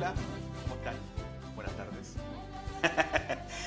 Hola, 0.00 0.14
¿cómo 0.62 0.74
están? 0.76 0.94
Buenas 1.54 1.74
tardes. 1.76 2.14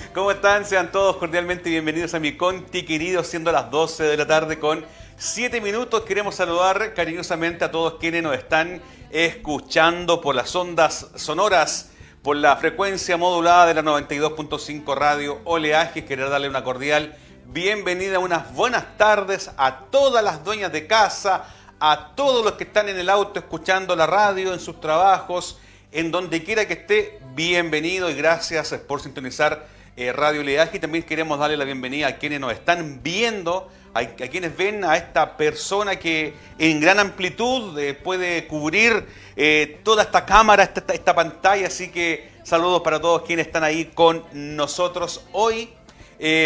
¿Cómo 0.16 0.32
están? 0.32 0.66
Sean 0.66 0.92
todos 0.92 1.18
cordialmente 1.18 1.70
bienvenidos 1.70 2.16
a 2.16 2.20
mi 2.20 2.36
Conti 2.36 2.86
querido, 2.86 3.24
siendo 3.24 3.52
las 3.52 3.70
12 3.70 4.02
de 4.06 4.18
la 4.18 4.26
tarde 4.26 4.58
con 4.58 4.84
7 5.18 5.62
minutos. 5.62 6.02
Queremos 6.02 6.34
saludar 6.34 6.96
cariñosamente 6.96 7.66
a 7.66 7.70
todos 7.70 8.00
quienes 8.00 8.24
nos 8.24 8.36
están 8.36 8.82
escuchando 9.12 10.22
por 10.22 10.34
las 10.34 10.56
ondas 10.56 11.06
sonoras, 11.14 11.92
por 12.24 12.36
la 12.36 12.56
frecuencia 12.56 13.16
modulada 13.16 13.68
de 13.68 13.76
la 13.76 13.84
92.5 13.84 14.96
Radio 14.96 15.40
Oleaje. 15.44 16.04
Querer 16.04 16.32
darle 16.32 16.50
una 16.50 16.64
cordial 16.64 17.16
bienvenida, 17.46 18.18
unas 18.18 18.52
buenas 18.56 18.98
tardes 18.98 19.52
a 19.56 19.82
todas 19.92 20.24
las 20.24 20.44
dueñas 20.44 20.72
de 20.72 20.88
casa, 20.88 21.44
a 21.80 22.16
todos 22.16 22.44
los 22.44 22.54
que 22.54 22.64
están 22.64 22.90
en 22.90 22.98
el 22.98 23.12
auto 23.12 23.40
escuchando 23.40 23.96
la 23.96 24.08
radio, 24.08 24.52
en 24.52 24.60
sus 24.60 24.82
trabajos, 24.82 25.60
en 25.94 26.10
donde 26.10 26.44
quiera 26.44 26.68
que 26.68 26.74
esté, 26.74 27.20
bienvenido 27.36 28.10
y 28.10 28.16
gracias 28.16 28.74
por 28.88 29.00
sintonizar 29.00 29.68
eh, 29.96 30.12
Radio 30.12 30.42
Leaje. 30.42 30.78
Y 30.78 30.80
también 30.80 31.04
queremos 31.04 31.38
darle 31.38 31.56
la 31.56 31.66
bienvenida 31.66 32.08
a 32.08 32.18
quienes 32.18 32.40
nos 32.40 32.52
están 32.52 33.02
viendo, 33.04 33.70
a, 33.94 34.04
quienes 34.06 34.58
ven 34.58 34.84
a 34.84 34.98
esta 34.98 35.38
persona 35.38 35.98
que 35.98 36.34
en 36.58 36.80
gran 36.80 36.98
amplitud 36.98 37.78
eh, 37.78 37.94
puede 37.94 38.48
cubrir 38.48 39.06
eh, 39.36 39.80
toda 39.84 40.02
esta 40.02 40.26
cámara, 40.26 40.64
esta, 40.64 40.84
esta 40.92 41.14
pantalla. 41.14 41.68
Así 41.68 41.90
que 41.90 42.32
saludos 42.44 42.82
para 42.82 43.00
todos 43.00 43.22
quienes 43.22 43.46
están 43.46 43.64
ahí 43.64 43.92
con 43.94 44.24
nosotros 44.34 45.26
hoy. 45.32 45.70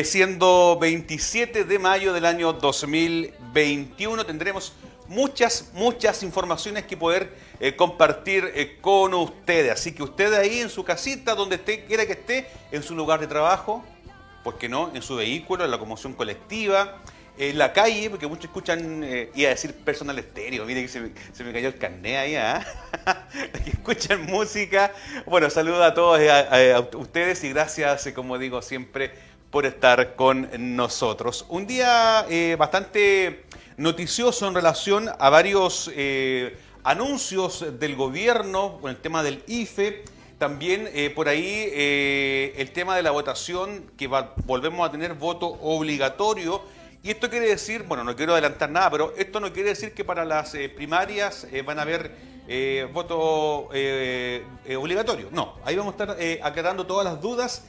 siendo 0.04 0.77
27 0.82 1.63
de 1.63 1.79
mayo 1.79 2.12
del 2.12 2.26
año 2.26 2.52
2021, 2.52 4.26
tendremos 4.26 4.73
muchas, 5.07 5.71
muchas 5.73 6.23
informaciones 6.23 6.85
que 6.85 6.97
poder 6.97 7.34
eh, 7.59 7.75
compartir 7.75 8.52
eh, 8.53 8.77
con 8.81 9.13
ustedes. 9.13 9.71
Así 9.71 9.93
que 9.93 10.03
usted 10.03 10.34
ahí 10.34 10.59
en 10.59 10.70
su 10.70 10.84
casita, 10.84 11.35
donde 11.35 11.55
esté, 11.55 11.85
quiera 11.85 12.05
que 12.05 12.13
esté, 12.13 12.48
en 12.71 12.84
su 12.84 12.95
lugar 12.95 13.20
de 13.20 13.27
trabajo, 13.27 13.84
¿por 14.43 14.57
qué 14.57 14.70
no? 14.70 14.91
En 14.93 15.01
su 15.01 15.15
vehículo, 15.15 15.63
en 15.63 15.71
la 15.71 15.77
locomoción 15.77 16.13
colectiva, 16.13 17.01
en 17.37 17.57
la 17.57 17.71
calle, 17.71 18.09
porque 18.09 18.27
muchos 18.27 18.45
escuchan, 18.45 19.04
eh, 19.04 19.32
iba 19.35 19.49
a 19.49 19.51
decir 19.51 19.73
personal 19.73 20.17
estéreo, 20.17 20.65
mire 20.65 20.82
que 20.82 20.87
se 20.87 21.43
me, 21.43 21.54
cayó 21.54 21.67
el 21.67 21.77
carné 21.77 22.17
ahí, 22.17 22.35
¿ah? 22.35 22.65
que 23.63 23.70
escuchan 23.70 24.26
música. 24.26 24.91
Bueno, 25.26 25.49
saludo 25.49 25.84
a 25.84 25.93
todos 25.93 26.20
a 26.20 26.79
ustedes 26.98 27.43
y 27.43 27.49
gracias, 27.49 28.10
como 28.15 28.37
digo 28.37 28.62
siempre, 28.62 29.12
por 29.51 29.65
estar 29.65 30.15
con 30.15 30.49
nosotros. 30.76 31.45
Un 31.49 31.67
día 31.67 32.26
bastante 32.57 33.45
noticioso 33.77 34.48
en 34.48 34.55
relación 34.55 35.09
a 35.20 35.29
varios 35.29 35.91
eh, 35.95 36.57
anuncios 36.84 37.79
del 37.79 37.95
gobierno 37.95 38.79
con 38.81 38.89
el 38.89 38.98
tema 38.98 39.21
del 39.21 39.43
IFE. 39.48 40.04
También 40.39 40.89
eh, 40.93 41.12
por 41.12 41.29
ahí 41.29 41.70
eh, 41.71 42.54
el 42.57 42.71
tema 42.71 42.95
de 42.95 43.04
la 43.04 43.12
votación, 43.12 43.91
que 43.95 44.07
volvemos 44.07 44.87
a 44.87 44.91
tener 44.91 45.13
voto 45.13 45.48
obligatorio. 45.61 46.61
Y 47.04 47.11
esto 47.11 47.29
quiere 47.29 47.48
decir, 47.48 47.84
bueno, 47.84 48.04
no 48.04 48.15
quiero 48.15 48.34
adelantar 48.34 48.71
nada, 48.71 48.89
pero 48.89 49.13
esto 49.15 49.39
no 49.39 49.54
quiere 49.54 49.70
decir 49.70 49.93
que 49.93 50.04
para 50.04 50.26
las 50.26 50.54
primarias 50.76 51.48
van 51.63 51.79
a 51.79 51.84
haber 51.84 52.11
voto 52.91 53.70
obligatorio. 54.76 55.29
No, 55.32 55.55
ahí 55.63 55.76
vamos 55.76 55.93
a 55.98 56.04
estar 56.04 56.17
aclarando 56.41 56.85
todas 56.85 57.05
las 57.05 57.21
dudas 57.21 57.63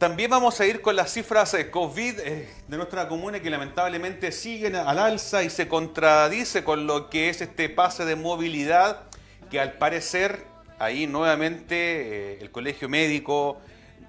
también 0.00 0.30
vamos 0.30 0.58
a 0.58 0.64
ir 0.64 0.80
con 0.80 0.96
las 0.96 1.12
cifras 1.12 1.54
COVID 1.70 2.20
eh, 2.20 2.48
de 2.66 2.76
nuestra 2.78 3.06
comuna 3.06 3.40
que 3.40 3.50
lamentablemente 3.50 4.32
siguen 4.32 4.74
al 4.74 4.98
alza 4.98 5.42
y 5.42 5.50
se 5.50 5.68
contradice 5.68 6.64
con 6.64 6.86
lo 6.86 7.10
que 7.10 7.28
es 7.28 7.42
este 7.42 7.68
pase 7.68 8.06
de 8.06 8.16
movilidad 8.16 9.02
que 9.50 9.60
al 9.60 9.74
parecer 9.74 10.46
ahí 10.78 11.06
nuevamente 11.06 11.74
eh, 11.74 12.38
el 12.40 12.50
colegio 12.50 12.88
médico 12.88 13.58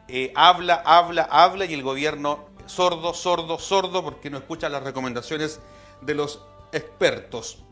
eh, 0.07 0.31
habla, 0.33 0.81
habla, 0.85 1.27
habla 1.29 1.65
y 1.65 1.73
el 1.73 1.83
gobierno 1.83 2.45
sordo, 2.67 3.13
sordo, 3.13 3.59
sordo 3.59 4.01
porque 4.01 4.29
no 4.29 4.37
escucha 4.37 4.69
las 4.69 4.83
recomendaciones 4.83 5.59
de 5.99 6.15
los 6.15 6.41
expertos. 6.71 7.65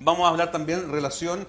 Vamos 0.00 0.26
a 0.26 0.30
hablar 0.30 0.50
también 0.50 0.80
en 0.80 0.90
relación 0.90 1.46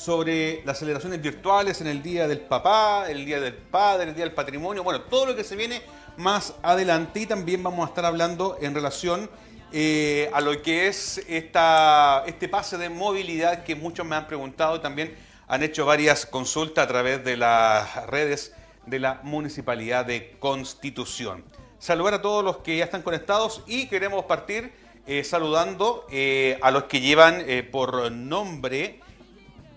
sobre 0.00 0.62
las 0.64 0.78
celebraciones 0.78 1.20
virtuales 1.20 1.82
en 1.82 1.86
el 1.86 2.02
Día 2.02 2.26
del 2.26 2.40
Papá, 2.40 3.10
el 3.10 3.26
Día 3.26 3.38
del 3.38 3.52
Padre, 3.52 4.08
el 4.08 4.14
Día 4.14 4.24
del 4.24 4.32
Patrimonio, 4.32 4.82
bueno, 4.82 5.02
todo 5.02 5.26
lo 5.26 5.36
que 5.36 5.44
se 5.44 5.56
viene 5.56 5.82
más 6.16 6.54
adelante 6.62 7.20
y 7.20 7.26
también 7.26 7.62
vamos 7.62 7.84
a 7.84 7.90
estar 7.90 8.06
hablando 8.06 8.56
en 8.62 8.74
relación 8.74 9.28
eh, 9.72 10.30
a 10.32 10.40
lo 10.40 10.62
que 10.62 10.88
es 10.88 11.18
esta, 11.28 12.24
este 12.26 12.48
pase 12.48 12.78
de 12.78 12.88
movilidad 12.88 13.62
que 13.62 13.76
muchos 13.76 14.06
me 14.06 14.16
han 14.16 14.26
preguntado 14.26 14.76
y 14.76 14.80
también 14.80 15.14
han 15.46 15.62
hecho 15.62 15.84
varias 15.84 16.24
consultas 16.24 16.84
a 16.84 16.88
través 16.88 17.22
de 17.22 17.36
las 17.36 18.06
redes 18.06 18.54
de 18.86 19.00
la 19.00 19.20
Municipalidad 19.22 20.06
de 20.06 20.34
Constitución. 20.38 21.44
Saludar 21.78 22.14
a 22.14 22.22
todos 22.22 22.42
los 22.42 22.58
que 22.58 22.78
ya 22.78 22.84
están 22.84 23.02
conectados 23.02 23.62
y 23.66 23.86
queremos 23.86 24.24
partir 24.24 24.72
eh, 25.06 25.24
saludando 25.24 26.06
eh, 26.10 26.58
a 26.62 26.70
los 26.70 26.84
que 26.84 27.02
llevan 27.02 27.44
por 27.70 28.10
nombre 28.10 29.00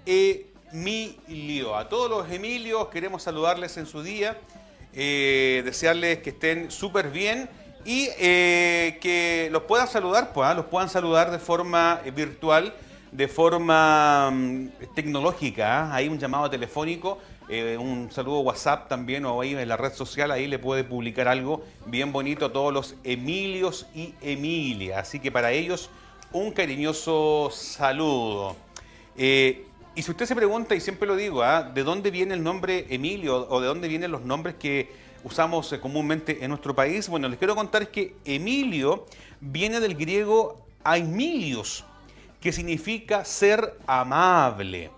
Emilio. 0.06 1.76
A 1.76 1.88
todos 1.88 2.10
los 2.10 2.32
Emilios 2.32 2.88
queremos 2.88 3.24
saludarles 3.24 3.78
en 3.78 3.86
su 3.86 4.02
día, 4.02 4.38
eh, 4.94 5.62
desearles 5.66 6.20
que 6.20 6.32
estén 6.32 6.72
súper 6.72 7.10
bien 7.10 7.50
y 7.86 8.10
eh, 8.18 8.98
que 9.02 9.50
los 9.52 9.64
puedan 9.64 9.88
saludar, 9.88 10.34
pues, 10.34 10.48
¿ah? 10.48 10.54
los 10.54 10.66
puedan 10.66 10.90
saludar 10.90 11.32
de 11.32 11.40
forma 11.40 12.02
eh, 12.06 12.12
virtual, 12.12 12.74
de 13.12 13.28
forma 13.28 14.32
mm, 14.32 14.68
tecnológica. 14.96 15.84
¿ah? 15.84 15.96
Hay 15.96 16.08
un 16.08 16.18
llamado 16.18 16.50
telefónico, 16.50 17.20
un 17.50 18.10
saludo 18.12 18.40
WhatsApp 18.40 18.88
también 18.88 19.26
o 19.26 19.42
ahí 19.42 19.54
en 19.54 19.68
la 19.68 19.78
red 19.78 19.94
social, 19.94 20.32
ahí 20.32 20.48
le 20.48 20.58
puede 20.60 20.84
publicar 20.84 21.28
algo 21.28 21.64
bien 21.86 22.12
bonito 22.12 22.46
a 22.46 22.54
todos 22.54 22.74
los 22.74 22.96
Emilios 23.04 23.86
y 23.94 24.16
Emilia. 24.22 25.00
Así 25.00 25.20
que 25.20 25.32
para 25.32 25.52
ellos 25.52 25.90
un 26.32 26.52
cariñoso 26.52 27.50
saludo. 27.52 28.56
Y 29.96 30.02
si 30.02 30.10
usted 30.10 30.26
se 30.26 30.36
pregunta, 30.36 30.74
y 30.74 30.82
siempre 30.82 31.08
lo 31.08 31.16
digo, 31.16 31.44
¿ah? 31.44 31.62
¿de 31.62 31.84
dónde 31.84 32.10
viene 32.10 32.34
el 32.34 32.42
nombre 32.42 32.88
Emilio 32.90 33.48
o 33.48 33.62
de 33.62 33.68
dónde 33.68 33.88
vienen 33.88 34.12
los 34.12 34.22
nombres 34.22 34.56
que 34.56 34.92
usamos 35.24 35.72
eh, 35.72 35.80
comúnmente 35.80 36.44
en 36.44 36.50
nuestro 36.50 36.74
país? 36.74 37.08
Bueno, 37.08 37.30
les 37.30 37.38
quiero 37.38 37.56
contar 37.56 37.90
que 37.90 38.16
Emilio 38.26 39.06
viene 39.40 39.80
del 39.80 39.94
griego 39.94 40.66
aimilios, 40.84 41.86
que 42.42 42.52
significa 42.52 43.24
ser 43.24 43.78
amable. 43.86 44.90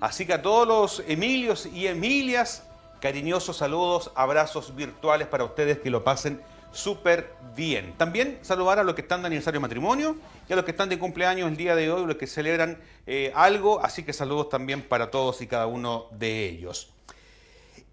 Así 0.00 0.24
que 0.24 0.32
a 0.32 0.40
todos 0.40 0.66
los 0.66 1.04
Emilios 1.06 1.66
y 1.66 1.86
Emilias, 1.86 2.64
cariñosos 3.00 3.58
saludos, 3.58 4.10
abrazos 4.14 4.74
virtuales 4.74 5.28
para 5.28 5.44
ustedes 5.44 5.78
que 5.78 5.90
lo 5.90 6.04
pasen 6.04 6.40
súper 6.72 7.34
bien. 7.54 7.94
También 7.96 8.38
saludar 8.42 8.78
a 8.78 8.84
los 8.84 8.94
que 8.94 9.02
están 9.02 9.20
de 9.22 9.26
aniversario 9.28 9.60
de 9.60 9.62
matrimonio 9.62 10.16
y 10.48 10.52
a 10.52 10.56
los 10.56 10.64
que 10.64 10.72
están 10.72 10.88
de 10.88 10.98
cumpleaños 10.98 11.48
el 11.48 11.56
día 11.56 11.76
de 11.76 11.90
hoy, 11.90 12.06
los 12.06 12.16
que 12.16 12.26
celebran 12.26 12.78
eh, 13.06 13.30
algo, 13.34 13.84
así 13.84 14.02
que 14.02 14.12
saludos 14.12 14.48
también 14.48 14.82
para 14.82 15.10
todos 15.10 15.40
y 15.42 15.46
cada 15.46 15.66
uno 15.66 16.06
de 16.12 16.48
ellos. 16.48 16.92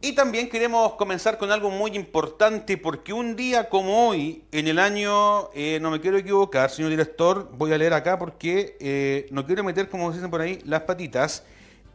Y 0.02 0.14
también 0.14 0.50
queremos 0.50 0.94
comenzar 0.94 1.38
con 1.38 1.52
algo 1.52 1.70
muy 1.70 1.92
importante 1.92 2.78
porque 2.78 3.12
un 3.12 3.36
día 3.36 3.68
como 3.68 4.08
hoy, 4.08 4.46
en 4.54 4.70
el 4.70 4.80
año, 4.80 5.50
eh, 5.54 5.78
no 5.82 5.92
me 5.92 6.00
quiero 6.00 6.18
equivocar, 6.18 6.70
señor 6.70 6.92
director, 6.92 7.50
voy 7.58 7.74
a 7.74 7.78
leer 7.78 7.94
acá 7.94 8.18
porque 8.18 8.78
eh, 8.80 9.28
no 9.32 9.46
quiero 9.46 9.62
meter, 9.62 9.90
como 9.90 10.10
dicen 10.10 10.32
por 10.32 10.40
ahí, 10.40 10.62
las 10.64 10.84
patitas, 10.84 11.44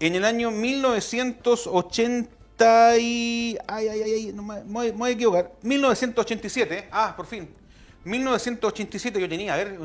en 0.01 0.17
el 0.17 0.25
año 0.27 0.51
1980 0.51 2.29
y... 2.31 2.44
Ay, 2.59 3.59
ay, 3.67 3.89
ay, 3.89 4.33
no 4.33 4.43
me, 4.43 4.63
voy, 4.63 5.11
a 5.11 5.13
equivocar. 5.13 5.53
1987, 5.63 6.89
ah, 6.93 7.15
por 7.17 7.27
fin. 7.27 7.49
1987 8.05 9.21
yo 9.21 9.29
tenía, 9.29 9.55
a 9.55 9.57
ver, 9.57 9.79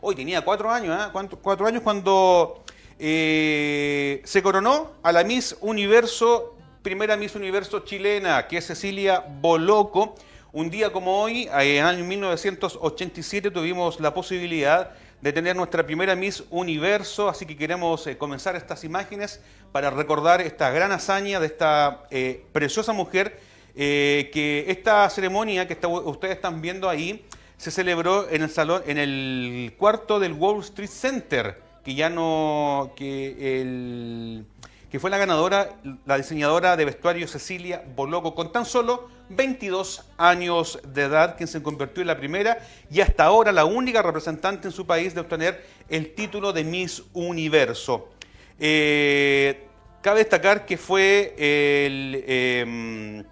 hoy 0.00 0.14
tenía 0.14 0.42
cuatro 0.42 0.70
años, 0.70 0.96
¿eh? 0.96 1.28
Cuatro 1.42 1.66
años 1.66 1.82
cuando 1.82 2.62
eh, 2.98 4.20
se 4.24 4.42
coronó 4.42 4.92
a 5.02 5.10
la 5.10 5.24
Miss 5.24 5.56
Universo, 5.60 6.56
primera 6.82 7.16
Miss 7.16 7.34
Universo 7.34 7.80
chilena, 7.80 8.46
que 8.46 8.58
es 8.58 8.66
Cecilia 8.66 9.24
Boloco. 9.40 10.14
Un 10.52 10.68
día 10.68 10.92
como 10.92 11.22
hoy, 11.22 11.48
en 11.52 11.76
el 11.78 11.86
año 11.86 12.04
1987, 12.04 13.50
tuvimos 13.50 13.98
la 14.00 14.12
posibilidad 14.12 14.92
tener 15.22 15.54
nuestra 15.54 15.84
primera 15.84 16.16
Miss 16.16 16.44
Universo, 16.50 17.28
así 17.28 17.44
que 17.44 17.56
queremos 17.56 18.06
eh, 18.06 18.16
comenzar 18.16 18.56
estas 18.56 18.84
imágenes 18.84 19.40
para 19.70 19.90
recordar 19.90 20.40
esta 20.40 20.70
gran 20.70 20.92
hazaña 20.92 21.38
de 21.38 21.46
esta 21.46 22.04
eh, 22.10 22.44
preciosa 22.52 22.92
mujer, 22.92 23.38
eh, 23.76 24.30
que 24.32 24.64
esta 24.68 25.08
ceremonia 25.10 25.68
que 25.68 25.78
ustedes 25.86 26.36
están 26.36 26.60
viendo 26.62 26.88
ahí 26.88 27.24
se 27.58 27.70
celebró 27.70 28.28
en 28.30 28.42
el 28.42 28.50
salón, 28.50 28.82
en 28.86 28.96
el 28.96 29.74
cuarto 29.76 30.18
del 30.18 30.32
Wall 30.32 30.60
Street 30.60 30.88
Center, 30.88 31.62
que 31.84 31.94
ya 31.94 32.08
no, 32.08 32.92
que 32.96 33.60
el 33.60 34.46
que 34.90 34.98
fue 34.98 35.10
la 35.10 35.18
ganadora, 35.18 35.76
la 36.04 36.16
diseñadora 36.16 36.76
de 36.76 36.84
vestuario 36.84 37.28
Cecilia 37.28 37.84
Boloco, 37.94 38.34
con 38.34 38.50
tan 38.50 38.64
solo 38.64 39.08
22 39.30 40.04
años 40.18 40.80
de 40.86 41.02
edad, 41.02 41.36
quien 41.36 41.48
se 41.48 41.62
convirtió 41.62 42.00
en 42.02 42.08
la 42.08 42.16
primera 42.16 42.58
y 42.90 43.00
hasta 43.00 43.24
ahora 43.24 43.52
la 43.52 43.64
única 43.64 44.02
representante 44.02 44.68
en 44.68 44.72
su 44.72 44.86
país 44.86 45.14
de 45.14 45.20
obtener 45.20 45.64
el 45.88 46.14
título 46.14 46.52
de 46.52 46.64
Miss 46.64 47.02
Universo. 47.14 48.10
Eh, 48.58 49.66
cabe 50.02 50.18
destacar 50.18 50.66
que 50.66 50.76
fue 50.76 51.34
el, 51.38 52.24
em, 52.26 53.24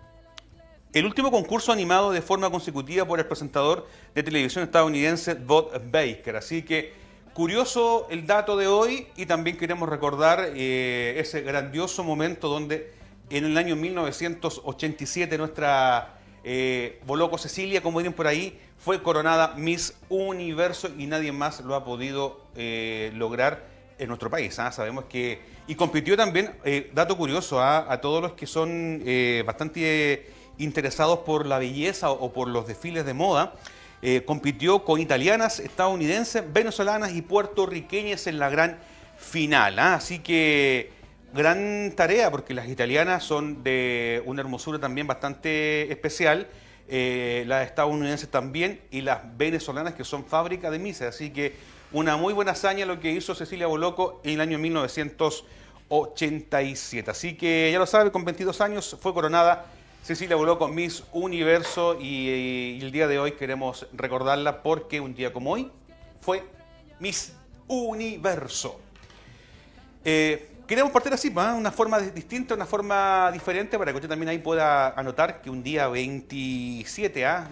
el 0.93 1.05
último 1.05 1.31
concurso 1.31 1.73
animado 1.73 2.13
de 2.13 2.23
forma 2.23 2.49
consecutiva 2.49 3.05
por 3.05 3.19
el 3.19 3.27
presentador 3.27 3.87
de 4.15 4.23
televisión 4.23 4.65
estadounidense 4.65 5.35
Bob 5.35 5.73
Baker. 5.91 6.37
Así 6.37 6.63
que 6.63 6.93
curioso 7.35 8.07
el 8.09 8.27
dato 8.27 8.57
de 8.57 8.69
hoy 8.69 9.09
y 9.17 9.27
también 9.27 9.59
queremos 9.59 9.89
recordar 9.89 10.53
eh, 10.55 11.15
ese 11.19 11.43
grandioso 11.43 12.05
momento 12.05 12.49
donde 12.49 12.93
en 13.31 13.45
el 13.45 13.59
año 13.59 13.77
1987 13.77 15.39
nuestra 15.39 16.15
eh, 16.45 17.01
Boloco 17.07 17.37
Cecilia, 17.37 17.83
como 17.83 17.99
dicen 17.99 18.13
por 18.13 18.27
ahí, 18.27 18.59
fue 18.79 19.03
coronada 19.03 19.55
Miss 19.57 19.95
Universo 20.09 20.89
y 20.97 21.07
nadie 21.07 21.33
más 21.33 21.61
lo 21.61 21.75
ha 21.75 21.85
podido 21.85 22.41
eh, 22.57 23.13
lograr 23.15 23.67
en 23.99 24.09
nuestro 24.09 24.31
país. 24.31 24.59
¿ah? 24.59 24.73
Sabemos 24.73 25.05
que... 25.05 25.41
Y 25.67 25.75
compitió 25.75 26.17
también, 26.17 26.55
eh, 26.65 26.91
dato 26.95 27.17
curioso, 27.19 27.61
¿ah? 27.61 27.87
a 27.93 28.01
todos 28.01 28.23
los 28.23 28.33
que 28.33 28.47
son 28.47 29.03
bastante 29.45 30.31
interesados 30.57 31.19
por 31.21 31.45
la 31.45 31.59
belleza 31.59 32.11
o, 32.11 32.33
por 32.33 32.49
los 32.49 32.67
desfiles 32.67 33.05
de 33.05 33.13
moda, 33.13 33.53
compitió 34.25 34.85
con 34.85 35.01
italianas, 35.01 35.61
estadounidenses, 35.61 36.43
venezolanas 36.51 37.13
y 37.13 37.21
puertorriqueñas 37.21 38.27
en 38.27 38.39
la 38.39 38.49
gran 38.49 38.79
final. 39.19 39.79
¿ah? 39.79 39.95
Así 39.97 40.21
que 40.21 40.98
gran 41.33 41.93
tarea 41.97 42.31
porque 42.31 42.53
las 42.55 42.69
italianas 42.69 43.25
son 43.25 43.63
de 43.63 44.23
una 44.27 44.41
hermosura 44.41 44.79
también 44.79 45.07
bastante 45.07 45.93
especial, 45.93 46.49
eh, 46.89 47.45
las 47.47 47.67
estadounidenses 47.67 48.31
también 48.31 48.81
y 48.91 49.03
las 49.03 49.37
venezolanas 49.37 49.93
que 49.95 50.05
son 50.05 50.25
fábrica 50.25 50.71
de 50.71 50.79
misas. 50.79 51.15
Así 51.15 51.29
que 51.31 51.55
una 51.93 52.17
muy 52.17 52.33
buena 52.33 52.53
hazaña 52.53 52.87
lo 52.87 53.01
que 53.01 53.11
hizo 53.13 53.35
Cecilia 53.35 53.67
Boloco 53.67 54.23
en 54.25 54.35
el 54.35 54.41
año 54.41 54.59
1987. 54.59 57.11
Así 57.11 57.37
que 57.37 57.71
ya 57.73 57.79
lo 57.79 57.87
sabe, 57.87 58.11
con 58.11 58.25
22 58.25 58.61
años 58.61 58.97
fue 59.01 59.15
coronada 59.15 59.67
Cecilia 60.03 60.37
Boloco 60.37 60.69
Miss 60.69 61.05
Universo 61.13 61.99
y, 62.01 62.79
el 62.81 62.93
día 62.93 63.09
de 63.09 63.19
hoy 63.19 63.33
queremos 63.33 63.87
recordarla 63.93 64.63
porque 64.63 65.01
un 65.01 65.15
día 65.15 65.33
como 65.33 65.53
hoy 65.53 65.71
fue 66.21 66.45
Miss 67.01 67.33
Universo. 67.67 68.81
Eh, 70.05 70.58
Queremos 70.69 70.93
partir 70.93 71.15
así, 71.15 71.33
¿ah? 71.35 71.55
una 71.55 71.73
forma 71.73 71.99
distinta, 71.99 72.55
una 72.55 72.67
forma 72.67 73.33
diferente, 73.33 73.79
para 73.79 73.91
que 73.91 73.97
usted 73.97 74.09
también 74.11 74.29
ahí 74.29 74.37
pueda 74.37 74.91
anotar 74.91 75.41
que 75.41 75.49
un 75.49 75.63
día 75.63 75.89
27, 75.89 77.25
¿ah? 77.25 77.49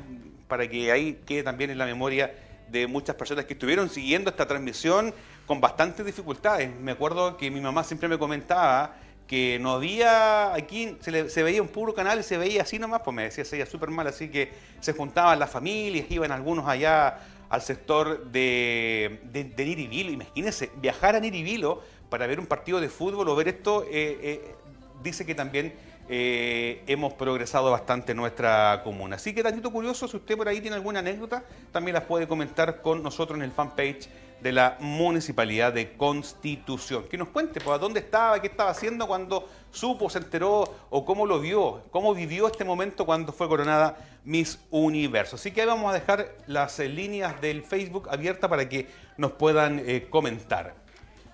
para 0.47 0.69
que 0.69 0.93
ahí 0.93 1.19
quede 1.25 1.43
también 1.43 1.71
en 1.71 1.79
la 1.79 1.87
memoria 1.87 2.35
de 2.69 2.87
muchas 2.87 3.17
personas 3.17 3.47
que 3.47 3.55
estuvieron 3.55 3.89
siguiendo 3.89 4.29
esta 4.29 4.47
transmisión 4.47 5.15
con 5.47 5.63
bastantes 5.63 6.05
dificultades. 6.05 6.71
Me 6.79 6.93
acuerdo 6.93 7.39
que 7.39 7.51
mi 7.51 7.63
mamá 7.63 7.85
siempre 7.85 8.07
me 8.07 8.19
comentaba 8.19 8.97
que 9.27 9.59
no 9.63 9.71
había, 9.71 10.53
aquí 10.53 10.99
se, 11.01 11.43
veía 11.43 11.63
un 11.63 11.69
puro 11.69 11.95
canal 11.95 12.21
y 12.21 12.23
se 12.23 12.37
veía 12.37 12.61
así 12.61 12.79
nomás, 12.79 13.01
pues 13.01 13.17
me 13.17 13.23
decía, 13.23 13.47
se 13.47 13.57
veía 13.57 13.65
súper 13.65 13.89
mal, 13.89 14.07
así 14.09 14.29
que 14.29 14.53
se 14.81 14.93
juntaban 14.93 15.39
las 15.39 15.49
familias, 15.49 16.05
iban 16.11 16.33
algunos 16.33 16.69
allá 16.69 17.19
al 17.49 17.63
sector 17.63 18.27
de, 18.27 19.21
de, 19.33 19.45
de 19.45 19.65
Niribilo. 19.65 20.11
Imagínense, 20.11 20.71
viajar 20.77 21.17
a 21.17 21.21
Niribilo 21.21 21.83
para 22.09 22.27
ver 22.27 22.41
un 22.41 22.47
partido 22.47 22.81
de 22.81 22.89
fútbol 22.89 23.29
o 23.29 23.37
ver 23.37 23.49
esto, 23.49 23.85
eh, 23.85 24.19
eh, 24.23 24.55
dice 25.03 25.27
que 25.27 25.35
también 25.35 25.75
eh, 26.09 26.85
hemos 26.87 27.15
progresado 27.15 27.71
bastante 27.71 28.13
en 28.13 28.19
nuestra 28.19 28.81
comuna. 28.85 29.17
Así 29.17 29.35
que, 29.35 29.43
tantito 29.43 29.73
curioso, 29.73 30.07
si 30.07 30.17
usted 30.17 30.37
por 30.37 30.49
ahí 30.49 30.61
tiene 30.61 30.77
alguna 30.77 31.01
anécdota, 31.01 31.43
también 31.73 31.95
las 31.95 32.05
puede 32.05 32.29
comentar 32.29 32.81
con 32.81 33.03
nosotros 33.03 33.37
en 33.39 33.43
el 33.43 33.51
fanpage 33.51 34.09
de 34.41 34.53
la 34.53 34.77
Municipalidad 34.79 35.73
de 35.73 35.97
Constitución. 35.97 37.05
Que 37.09 37.19
nos 37.19 37.29
cuente, 37.29 37.61
pues, 37.61 37.81
dónde 37.81 38.01
estaba, 38.01 38.41
qué 38.41 38.47
estaba 38.47 38.71
haciendo 38.71 39.09
cuando 39.09 39.49
supo, 39.73 40.09
se 40.09 40.19
enteró 40.19 40.73
o 40.91 41.05
cómo 41.05 41.27
lo 41.27 41.41
vio, 41.41 41.83
cómo 41.91 42.15
vivió 42.15 42.47
este 42.47 42.65
momento 42.65 43.05
cuando 43.05 43.33
fue 43.33 43.49
coronada 43.49 43.97
Miss 44.25 44.61
Universo. 44.71 45.37
Así 45.37 45.51
que 45.51 45.63
ahí 45.63 45.67
vamos 45.67 45.91
a 45.91 45.95
dejar 45.95 46.37
las 46.47 46.79
líneas 46.79 47.41
del 47.41 47.65
Facebook 47.65 48.09
abiertas 48.11 48.49
para 48.49 48.69
que 48.69 48.87
nos 49.17 49.33
puedan 49.33 49.83
comentar. 50.11 50.86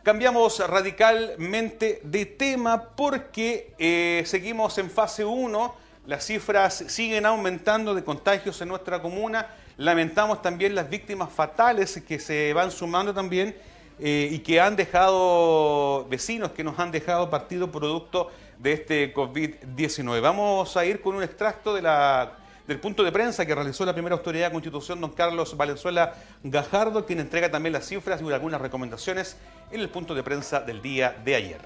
Cambiamos 0.02 0.58
radicalmente 0.68 2.00
de 2.02 2.26
tema 2.26 2.88
porque 2.96 3.72
eh, 3.78 4.24
seguimos 4.26 4.76
en 4.78 4.90
fase 4.90 5.24
1, 5.24 5.74
las 6.08 6.26
cifras 6.26 6.74
siguen 6.88 7.24
aumentando 7.24 7.94
de 7.94 8.02
contagios 8.02 8.60
en 8.60 8.68
nuestra 8.68 9.00
comuna, 9.00 9.54
lamentamos 9.76 10.42
también 10.42 10.74
las 10.74 10.90
víctimas 10.90 11.30
fatales 11.30 12.02
que 12.02 12.18
se 12.18 12.52
van 12.52 12.72
sumando 12.72 13.14
también 13.14 13.54
eh, 14.00 14.28
y 14.32 14.40
que 14.40 14.60
han 14.60 14.74
dejado 14.74 16.04
vecinos 16.08 16.50
que 16.50 16.64
nos 16.64 16.80
han 16.80 16.90
dejado 16.90 17.30
partido 17.30 17.70
producto 17.70 18.28
de 18.58 18.72
este 18.72 19.14
COVID-19. 19.14 20.20
Vamos 20.20 20.76
a 20.76 20.84
ir 20.84 21.00
con 21.00 21.14
un 21.14 21.22
extracto 21.22 21.74
de 21.74 21.82
la 21.82 22.38
del 22.66 22.78
punto 22.78 23.02
de 23.02 23.12
prensa 23.12 23.46
que 23.46 23.54
realizó 23.54 23.84
la 23.84 23.92
primera 23.92 24.14
autoridad 24.14 24.46
de 24.46 24.52
Constitución, 24.52 25.00
don 25.00 25.10
Carlos 25.10 25.56
Valenzuela 25.56 26.14
Gajardo, 26.42 27.04
quien 27.04 27.20
entrega 27.20 27.50
también 27.50 27.72
las 27.72 27.86
cifras 27.86 28.22
y 28.22 28.32
algunas 28.32 28.60
recomendaciones 28.60 29.36
en 29.70 29.80
el 29.80 29.88
punto 29.88 30.14
de 30.14 30.22
prensa 30.22 30.60
del 30.60 30.80
día 30.80 31.20
de 31.24 31.34
ayer. 31.34 31.60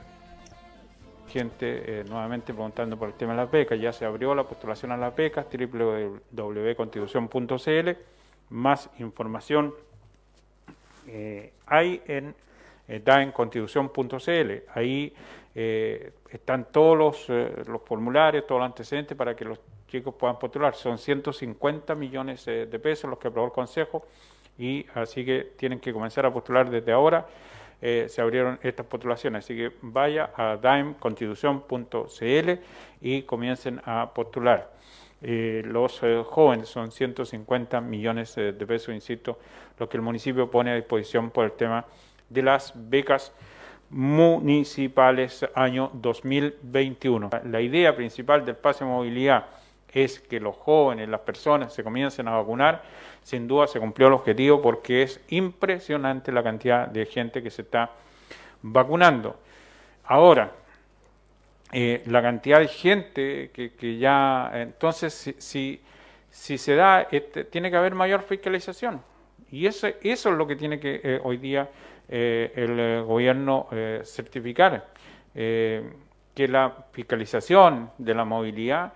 Gente 1.29 2.01
eh, 2.01 2.05
nuevamente 2.09 2.55
preguntando 2.55 2.97
por 2.97 3.09
el 3.09 3.15
tema 3.15 3.33
de 3.33 3.39
las 3.39 3.51
becas, 3.51 3.79
ya 3.79 3.93
se 3.93 4.07
abrió 4.07 4.35
la 4.35 4.45
postulación 4.45 4.93
a 4.93 4.97
las 4.97 5.15
becas, 5.15 5.45
www.constitución.cl, 5.51 7.91
más 8.49 8.89
información 8.99 9.75
eh, 11.09 11.53
hay 11.67 12.01
en, 12.07 12.35
eh, 12.89 13.03
en 13.05 13.33
constitución.cl, 13.33 14.53
ahí 14.75 15.13
están 15.55 16.67
todos 16.71 16.99
los, 16.99 17.29
los 17.67 17.81
formularios, 17.83 18.47
todos 18.47 18.61
los 18.61 18.67
antecedentes 18.67 19.17
para 19.17 19.35
que 19.35 19.47
los 19.47 19.59
chicos 19.89 20.15
puedan 20.15 20.39
postular. 20.39 20.75
Son 20.75 20.99
150 20.99 21.95
millones 21.95 22.45
de 22.45 22.79
pesos 22.79 23.09
los 23.09 23.19
que 23.19 23.29
aprobó 23.29 23.47
el 23.47 23.53
Consejo 23.53 24.07
y 24.59 24.87
así 24.95 25.25
que 25.25 25.53
tienen 25.57 25.81
que 25.81 25.93
comenzar 25.93 26.27
a 26.27 26.33
postular 26.33 26.71
desde 26.71 26.93
ahora. 26.93 27.27
Eh, 27.83 28.07
se 28.09 28.23
abrieron 28.23 28.59
estas 28.63 28.87
postulaciones, 28.87 29.45
así 29.45 29.55
que 29.55 29.71
vaya 29.83 30.31
a 30.35 30.57
daimconstitución.cl 30.57 32.51
y 33.03 33.23
comiencen 33.23 33.83
a 33.85 34.13
postular. 34.15 34.73
Eh, 35.23 35.63
los 35.65 36.03
eh, 36.03 36.23
jóvenes 36.25 36.69
son 36.69 36.91
150 36.91 37.81
millones 37.81 38.35
de 38.35 38.53
pesos, 38.53 38.95
insisto, 38.95 39.39
lo 39.79 39.89
que 39.89 39.99
el 39.99 40.03
municipio 40.03 40.51
pone 40.51 40.71
a 40.71 40.75
disposición 40.75 41.31
por 41.31 41.45
el 41.45 41.53
tema 41.53 41.85
de 42.29 42.43
las 42.43 42.73
becas 42.75 43.33
municipales 43.91 45.47
año 45.55 45.91
2021. 45.93 47.31
La 47.45 47.61
idea 47.61 47.95
principal 47.95 48.45
del 48.45 48.57
pase 48.57 48.85
de 48.85 48.91
movilidad 48.91 49.47
es 49.97 50.21
que 50.21 50.39
los 50.39 50.55
jóvenes, 50.55 51.09
las 51.09 51.21
personas 51.21 51.73
se 51.73 51.83
comiencen 51.83 52.29
a 52.29 52.33
vacunar, 52.33 52.83
sin 53.23 53.49
duda 53.49 53.67
se 53.67 53.81
cumplió 53.81 54.09
el 54.09 54.13
objetivo 54.13 54.61
porque 54.61 55.03
es 55.03 55.19
impresionante 55.29 56.31
la 56.33 56.43
cantidad 56.43 56.87
de 56.87 57.07
gente 57.07 57.43
que 57.43 57.51
se 57.51 57.63
está 57.63 57.91
vacunando. 58.61 59.41
Ahora, 60.05 60.53
eh, 61.73 62.03
la 62.07 62.21
cantidad 62.21 62.61
de 62.61 62.69
gente 62.69 63.51
que, 63.53 63.99
ya, 63.99 64.51
entonces, 64.53 65.35
si, 65.39 65.81
si, 66.31 66.59
se 66.59 66.75
da, 66.75 67.09
este, 67.11 67.45
tiene 67.45 67.71
que 67.71 67.77
haber 67.79 67.95
mayor 67.95 68.23
fiscalización. 68.23 69.01
Y 69.51 69.67
eso, 69.67 69.89
eso 70.03 70.31
es 70.31 70.37
lo 70.37 70.47
que 70.47 70.57
tiene 70.57 70.79
que 70.79 71.01
eh, 71.03 71.21
hoy 71.25 71.39
día 71.39 71.71
eh, 72.07 72.53
el 72.55 73.03
gobierno 73.03 73.69
certificar, 74.05 74.89
que 75.33 76.49
la 76.49 76.85
fiscalización 76.93 77.91
de 77.97 78.15
la 78.15 78.25
movilidad 78.25 78.93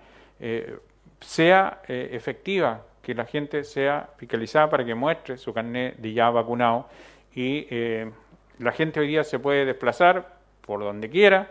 sea 1.21 1.81
eh, 1.87 2.09
efectiva, 2.11 2.83
que 3.01 3.15
la 3.15 3.25
gente 3.25 3.63
sea 3.63 4.09
fiscalizada 4.17 4.69
para 4.69 4.85
que 4.85 4.93
muestre 4.93 5.37
su 5.37 5.53
carnet 5.53 5.97
de 5.97 6.13
ya 6.13 6.29
vacunado 6.29 6.87
y 7.33 7.67
eh, 7.69 8.11
la 8.59 8.71
gente 8.71 8.99
hoy 8.99 9.07
día 9.07 9.23
se 9.23 9.39
puede 9.39 9.65
desplazar 9.65 10.35
por 10.61 10.81
donde 10.81 11.09
quiera, 11.09 11.49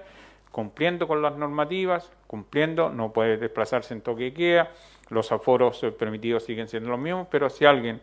cumpliendo 0.52 1.08
con 1.08 1.22
las 1.22 1.36
normativas, 1.36 2.12
cumpliendo, 2.26 2.90
no 2.90 3.12
puede 3.12 3.36
desplazarse 3.36 3.94
en 3.94 4.02
toque 4.02 4.24
de 4.24 4.32
queda, 4.32 4.70
los 5.08 5.32
aforos 5.32 5.80
permitidos 5.98 6.44
siguen 6.44 6.68
siendo 6.68 6.90
los 6.90 6.98
mismos, 6.98 7.26
pero 7.30 7.50
si 7.50 7.64
alguien 7.64 8.00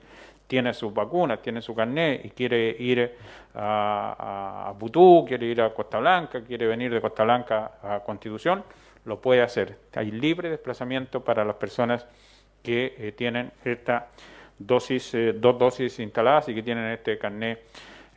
tiene 0.48 0.74
sus 0.74 0.94
vacunas, 0.94 1.42
tiene 1.42 1.62
su 1.62 1.76
carnet 1.76 2.26
y 2.26 2.30
quiere 2.32 2.76
ir 2.80 3.16
a, 3.54 4.68
a, 4.70 4.72
Butú, 4.74 5.26
quiere 5.28 5.46
ir 5.46 5.62
a 5.62 5.74
Costa 5.74 6.00
Blanca, 6.00 6.42
quiere 6.42 6.68
venir 6.68 6.94
de 6.94 7.02
Costa 7.02 7.24
Blanca 7.24 7.72
a 7.82 8.00
Constitución, 8.00 8.64
lo 9.08 9.22
puede 9.22 9.42
hacer. 9.42 9.78
Hay 9.96 10.12
libre 10.12 10.50
desplazamiento 10.50 11.24
para 11.24 11.44
las 11.46 11.56
personas 11.56 12.06
que 12.62 12.94
eh, 12.98 13.12
tienen 13.14 13.52
esta 13.64 14.10
dosis, 14.60 15.14
eh, 15.14 15.34
dos 15.34 15.58
dosis 15.58 15.98
instaladas 16.00 16.50
y 16.50 16.56
que 16.56 16.62
tienen 16.62 16.92
este 16.92 17.18
carnet 17.18 17.60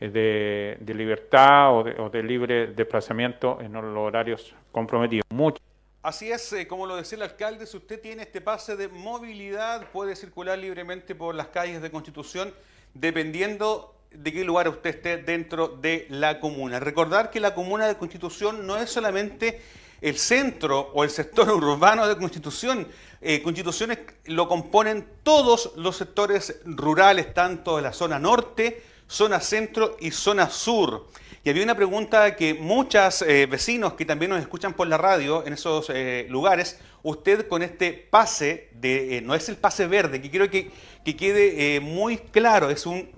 eh, 0.00 0.76
de, 0.80 0.94
libertad 0.94 1.72
o 1.72 2.10
de, 2.10 2.22
libre 2.22 2.68
desplazamiento 2.68 3.58
en 3.60 3.72
los 3.72 3.84
horarios 3.84 4.54
comprometidos. 4.72 5.24
Así 6.02 6.32
es, 6.32 6.54
como 6.66 6.86
lo 6.86 6.96
decía 6.96 7.16
el 7.16 7.22
alcalde, 7.22 7.66
si 7.66 7.76
usted 7.76 8.00
tiene 8.00 8.22
este 8.22 8.40
pase 8.40 8.74
de 8.74 8.88
movilidad, 8.88 9.86
puede 9.92 10.16
circular 10.16 10.58
libremente 10.58 11.14
por 11.14 11.34
las 11.34 11.48
calles 11.48 11.82
de 11.82 11.90
Constitución, 11.90 12.54
dependiendo 12.94 13.94
de 14.10 14.32
qué 14.32 14.42
lugar 14.42 14.68
usted 14.68 14.90
esté 14.90 15.18
dentro 15.18 15.68
de 15.68 16.06
la 16.08 16.40
comuna. 16.40 16.80
Recordar 16.80 17.30
que 17.30 17.38
la 17.38 17.54
comuna 17.54 17.86
de 17.86 17.96
Constitución 17.96 18.66
no 18.66 18.78
es 18.78 18.90
solamente 18.90 19.60
el 20.00 20.16
centro 20.16 20.90
o 20.94 21.04
el 21.04 21.10
sector 21.10 21.50
urbano 21.64 22.06
de 22.06 22.16
Constitución. 22.16 22.86
Eh, 23.20 23.42
Constituciones 23.42 23.98
lo 24.26 24.48
componen 24.48 25.06
todos 25.22 25.72
los 25.76 25.96
sectores 25.96 26.60
rurales, 26.64 27.34
tanto 27.34 27.76
de 27.76 27.82
la 27.82 27.92
zona 27.92 28.18
norte, 28.18 28.82
zona 29.06 29.40
centro 29.40 29.96
y 30.00 30.10
zona 30.10 30.48
sur. 30.48 31.08
Y 31.42 31.50
había 31.50 31.64
una 31.64 31.74
pregunta 31.74 32.36
que 32.36 32.54
muchos 32.54 33.22
eh, 33.22 33.46
vecinos 33.46 33.94
que 33.94 34.04
también 34.04 34.30
nos 34.30 34.40
escuchan 34.40 34.74
por 34.74 34.86
la 34.88 34.98
radio 34.98 35.44
en 35.46 35.54
esos 35.54 35.90
eh, 35.90 36.26
lugares, 36.28 36.78
usted 37.02 37.48
con 37.48 37.62
este 37.62 37.92
pase, 37.92 38.68
de, 38.74 39.22
no 39.24 39.34
es 39.34 39.48
el 39.48 39.56
pase 39.56 39.86
verde, 39.86 40.20
que 40.20 40.30
quiero 40.30 40.50
que, 40.50 40.70
que 41.02 41.16
quede 41.16 41.80
muy 41.80 42.18
claro, 42.18 42.68
es 42.68 42.84
un 42.84 43.08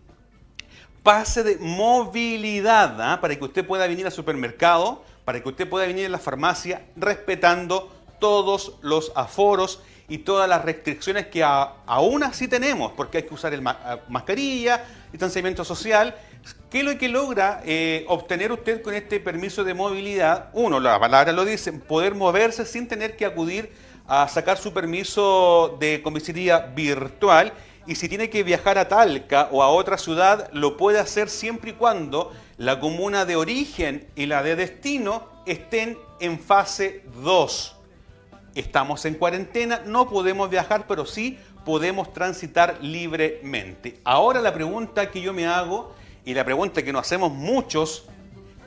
pase 1.02 1.42
de 1.42 1.56
movilidad, 1.58 3.00
¿ah? 3.00 3.20
para 3.20 3.36
que 3.36 3.44
usted 3.44 3.66
pueda 3.66 3.86
venir 3.86 4.06
al 4.06 4.12
supermercado, 4.12 5.04
para 5.24 5.42
que 5.42 5.48
usted 5.48 5.68
pueda 5.68 5.86
venir 5.86 6.06
a 6.06 6.10
la 6.10 6.18
farmacia 6.18 6.86
respetando 6.96 7.92
todos 8.18 8.78
los 8.82 9.12
aforos 9.14 9.80
y 10.08 10.18
todas 10.18 10.48
las 10.48 10.64
restricciones 10.64 11.26
que 11.26 11.42
aún 11.42 12.22
así 12.22 12.48
tenemos, 12.48 12.92
porque 12.92 13.18
hay 13.18 13.24
que 13.24 13.34
usar 13.34 13.54
el 13.54 13.62
mascarilla, 13.62 14.84
distanciamiento 15.10 15.64
social. 15.64 16.14
¿Qué 16.70 16.80
es 16.80 16.84
lo 16.84 16.98
que 16.98 17.08
logra 17.08 17.62
eh, 17.64 18.04
obtener 18.08 18.52
usted 18.52 18.82
con 18.82 18.94
este 18.94 19.20
permiso 19.20 19.64
de 19.64 19.74
movilidad? 19.74 20.50
Uno, 20.52 20.80
la 20.80 20.98
palabra 20.98 21.32
lo 21.32 21.44
dice, 21.44 21.72
poder 21.72 22.14
moverse 22.14 22.66
sin 22.66 22.88
tener 22.88 23.16
que 23.16 23.24
acudir 23.24 23.72
a 24.06 24.28
sacar 24.28 24.58
su 24.58 24.72
permiso 24.72 25.76
de 25.80 26.02
comisaría 26.02 26.58
virtual 26.58 27.52
y 27.86 27.94
si 27.94 28.08
tiene 28.08 28.30
que 28.30 28.42
viajar 28.42 28.78
a 28.78 28.88
Talca 28.88 29.48
o 29.50 29.62
a 29.62 29.68
otra 29.68 29.98
ciudad, 29.98 30.50
lo 30.52 30.76
puede 30.76 30.98
hacer 30.98 31.28
siempre 31.28 31.70
y 31.70 31.74
cuando 31.74 32.32
la 32.58 32.80
comuna 32.80 33.24
de 33.24 33.36
origen 33.36 34.06
y 34.16 34.26
la 34.26 34.42
de 34.42 34.56
destino 34.56 35.28
estén 35.46 35.98
en 36.20 36.38
fase 36.38 37.02
2 37.22 37.76
estamos 38.54 39.04
en 39.04 39.14
cuarentena, 39.14 39.82
no 39.86 40.08
podemos 40.08 40.50
viajar, 40.50 40.86
pero 40.86 41.06
sí 41.06 41.38
podemos 41.64 42.12
transitar 42.12 42.78
libremente. 42.82 43.98
Ahora 44.04 44.40
la 44.40 44.52
pregunta 44.52 45.10
que 45.10 45.20
yo 45.20 45.32
me 45.32 45.46
hago 45.46 45.94
y 46.24 46.34
la 46.34 46.44
pregunta 46.44 46.82
que 46.82 46.92
nos 46.92 47.02
hacemos 47.02 47.32
muchos, 47.32 48.04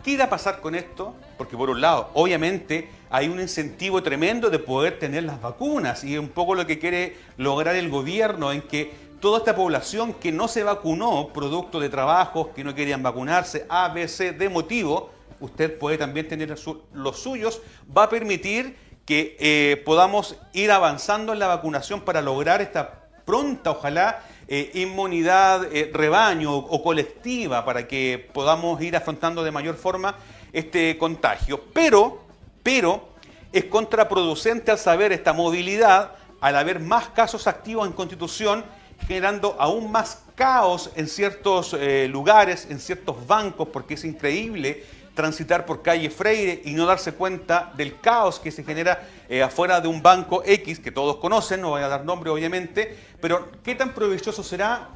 ¿qué 0.03 0.11
irá 0.11 0.25
a 0.25 0.29
pasar 0.29 0.61
con 0.61 0.75
esto? 0.75 1.15
Porque 1.37 1.57
por 1.57 1.69
un 1.69 1.81
lado, 1.81 2.09
obviamente 2.13 2.89
hay 3.09 3.27
un 3.27 3.39
incentivo 3.39 4.01
tremendo 4.01 4.49
de 4.49 4.59
poder 4.59 4.99
tener 4.99 5.23
las 5.23 5.41
vacunas 5.41 6.03
y 6.03 6.17
un 6.17 6.29
poco 6.29 6.55
lo 6.55 6.65
que 6.65 6.79
quiere 6.79 7.15
lograr 7.37 7.75
el 7.75 7.89
gobierno 7.89 8.51
en 8.51 8.61
que 8.61 8.91
toda 9.25 9.39
esta 9.39 9.55
población 9.55 10.13
que 10.13 10.31
no 10.31 10.47
se 10.47 10.61
vacunó, 10.61 11.29
producto 11.33 11.79
de 11.79 11.89
trabajos 11.89 12.49
que 12.49 12.63
no 12.63 12.75
querían 12.75 13.01
vacunarse, 13.01 13.65
A, 13.69 13.89
B, 13.89 14.07
C, 14.07 14.33
de 14.33 14.49
motivo, 14.49 15.09
usted 15.39 15.79
puede 15.79 15.97
también 15.97 16.27
tener 16.27 16.55
los 16.93 17.17
suyos, 17.17 17.59
va 17.97 18.03
a 18.03 18.09
permitir 18.09 18.77
que 19.03 19.35
eh, 19.39 19.81
podamos 19.83 20.37
ir 20.53 20.69
avanzando 20.69 21.33
en 21.33 21.39
la 21.39 21.47
vacunación 21.47 22.01
para 22.01 22.21
lograr 22.21 22.61
esta 22.61 23.07
pronta, 23.25 23.71
ojalá, 23.71 24.21
eh, 24.47 24.69
inmunidad 24.75 25.73
eh, 25.73 25.89
rebaño 25.91 26.55
o 26.55 26.83
colectiva 26.83 27.65
para 27.65 27.87
que 27.87 28.29
podamos 28.31 28.79
ir 28.83 28.95
afrontando 28.95 29.43
de 29.43 29.49
mayor 29.49 29.73
forma 29.73 30.17
este 30.53 30.99
contagio. 30.99 31.63
Pero, 31.73 32.21
pero 32.61 33.09
es 33.51 33.65
contraproducente 33.65 34.69
al 34.69 34.77
saber 34.77 35.11
esta 35.11 35.33
movilidad, 35.33 36.11
al 36.41 36.55
haber 36.55 36.79
más 36.79 37.07
casos 37.07 37.47
activos 37.47 37.87
en 37.87 37.93
Constitución, 37.93 38.63
generando 39.07 39.55
aún 39.59 39.91
más 39.91 40.23
caos 40.35 40.91
en 40.95 41.07
ciertos 41.07 41.75
lugares, 42.09 42.67
en 42.69 42.79
ciertos 42.79 43.25
bancos, 43.25 43.69
porque 43.71 43.93
es 43.93 44.03
increíble 44.03 44.83
transitar 45.15 45.65
por 45.65 45.81
calle 45.81 46.09
Freire 46.09 46.61
y 46.65 46.73
no 46.73 46.85
darse 46.85 47.13
cuenta 47.13 47.71
del 47.75 47.99
caos 47.99 48.39
que 48.39 48.51
se 48.51 48.63
genera 48.63 49.07
eh, 49.29 49.41
afuera 49.41 49.81
de 49.81 49.87
un 49.87 50.03
banco 50.03 50.43
X, 50.45 50.79
que 50.79 50.91
todos 50.91 51.15
conocen, 51.15 51.61
no 51.61 51.69
voy 51.69 51.81
a 51.81 51.87
dar 51.87 52.05
nombre 52.05 52.29
obviamente, 52.29 52.95
pero 53.21 53.49
qué 53.63 53.73
tan 53.73 53.93
provechoso 53.93 54.43
será, 54.43 54.89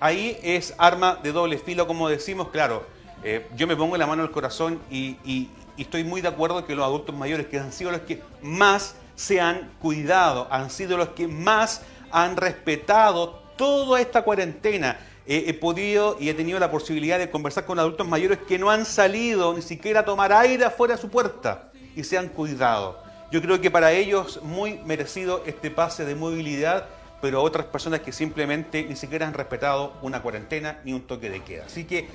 ahí 0.00 0.36
es 0.42 0.74
arma 0.76 1.18
de 1.22 1.32
doble 1.32 1.56
filo, 1.56 1.86
como 1.86 2.08
decimos, 2.08 2.48
claro, 2.48 2.84
eh, 3.22 3.46
yo 3.56 3.66
me 3.66 3.76
pongo 3.76 3.96
la 3.96 4.06
mano 4.06 4.22
al 4.22 4.30
corazón 4.30 4.80
y 4.90 5.48
estoy 5.78 6.04
muy 6.04 6.20
de 6.20 6.28
acuerdo 6.28 6.66
que 6.66 6.74
los 6.74 6.84
adultos 6.84 7.16
mayores, 7.16 7.46
que 7.46 7.58
han 7.58 7.72
sido 7.72 7.92
los 7.92 8.02
que 8.02 8.22
más 8.42 8.96
se 9.14 9.40
han 9.40 9.70
cuidado, 9.80 10.48
han 10.50 10.68
sido 10.70 10.96
los 10.96 11.10
que 11.10 11.28
más 11.28 11.82
han 12.14 12.36
respetado 12.36 13.42
toda 13.56 14.00
esta 14.00 14.22
cuarentena, 14.22 14.98
he 15.26 15.52
podido 15.54 16.16
y 16.20 16.28
he 16.28 16.34
tenido 16.34 16.60
la 16.60 16.70
posibilidad 16.70 17.18
de 17.18 17.28
conversar 17.28 17.64
con 17.64 17.78
adultos 17.78 18.06
mayores 18.06 18.38
que 18.46 18.58
no 18.58 18.70
han 18.70 18.84
salido 18.84 19.52
ni 19.52 19.62
siquiera 19.62 20.00
a 20.00 20.04
tomar 20.04 20.32
aire 20.32 20.64
afuera 20.64 20.94
de 20.94 21.00
su 21.00 21.08
puerta 21.08 21.72
y 21.96 22.04
se 22.04 22.16
han 22.16 22.28
cuidado. 22.28 23.02
Yo 23.32 23.42
creo 23.42 23.60
que 23.60 23.70
para 23.70 23.90
ellos 23.90 24.40
muy 24.42 24.78
merecido 24.84 25.42
este 25.44 25.72
pase 25.72 26.04
de 26.04 26.14
movilidad, 26.14 26.86
pero 27.20 27.42
otras 27.42 27.66
personas 27.66 28.00
que 28.00 28.12
simplemente 28.12 28.84
ni 28.84 28.94
siquiera 28.94 29.26
han 29.26 29.34
respetado 29.34 29.94
una 30.02 30.22
cuarentena 30.22 30.78
ni 30.84 30.92
un 30.92 31.02
toque 31.02 31.30
de 31.30 31.42
queda. 31.42 31.64
Así 31.66 31.84
que 31.84 32.06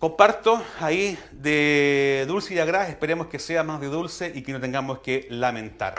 comparto 0.00 0.60
ahí 0.80 1.16
de 1.30 2.24
dulce 2.26 2.54
y 2.54 2.56
de 2.56 2.62
agraz, 2.62 2.88
esperemos 2.88 3.28
que 3.28 3.38
sea 3.38 3.62
más 3.62 3.80
de 3.80 3.86
dulce 3.86 4.32
y 4.34 4.42
que 4.42 4.52
no 4.52 4.60
tengamos 4.60 4.98
que 5.00 5.28
lamentar. 5.30 5.94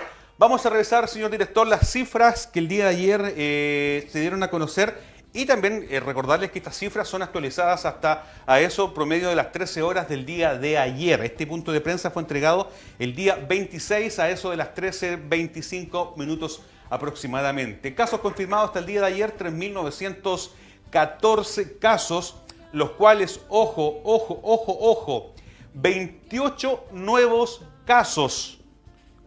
Vamos 0.45 0.61
a 0.63 0.69
revisar, 0.69 1.07
señor 1.07 1.31
director, 1.31 1.65
las 1.65 1.89
cifras 1.89 2.45
que 2.45 2.59
el 2.59 2.67
día 2.67 2.83
de 2.83 2.89
ayer 2.91 3.33
eh, 3.35 4.07
se 4.11 4.19
dieron 4.19 4.43
a 4.43 4.51
conocer 4.51 5.01
y 5.33 5.47
también 5.47 5.87
eh, 5.89 5.99
recordarles 5.99 6.51
que 6.51 6.59
estas 6.59 6.77
cifras 6.77 7.07
son 7.07 7.23
actualizadas 7.23 7.83
hasta 7.87 8.25
a 8.45 8.59
eso 8.59 8.93
promedio 8.93 9.29
de 9.29 9.35
las 9.35 9.51
13 9.51 9.81
horas 9.81 10.07
del 10.07 10.23
día 10.23 10.55
de 10.55 10.77
ayer. 10.77 11.19
Este 11.21 11.47
punto 11.47 11.71
de 11.71 11.81
prensa 11.81 12.11
fue 12.11 12.21
entregado 12.21 12.69
el 12.99 13.15
día 13.15 13.37
26 13.37 14.19
a 14.19 14.29
eso 14.29 14.51
de 14.51 14.57
las 14.57 14.75
13.25 14.75 16.15
minutos 16.15 16.61
aproximadamente. 16.91 17.95
Casos 17.95 18.19
confirmados 18.19 18.67
hasta 18.67 18.77
el 18.77 18.85
día 18.85 19.01
de 19.01 19.07
ayer, 19.07 19.35
3.914 19.35 21.79
casos, 21.79 22.35
los 22.71 22.91
cuales, 22.91 23.39
ojo, 23.49 23.99
ojo, 24.03 24.39
ojo, 24.43 24.77
ojo, 24.79 25.33
28 25.73 26.89
nuevos 26.91 27.63
casos. 27.83 28.54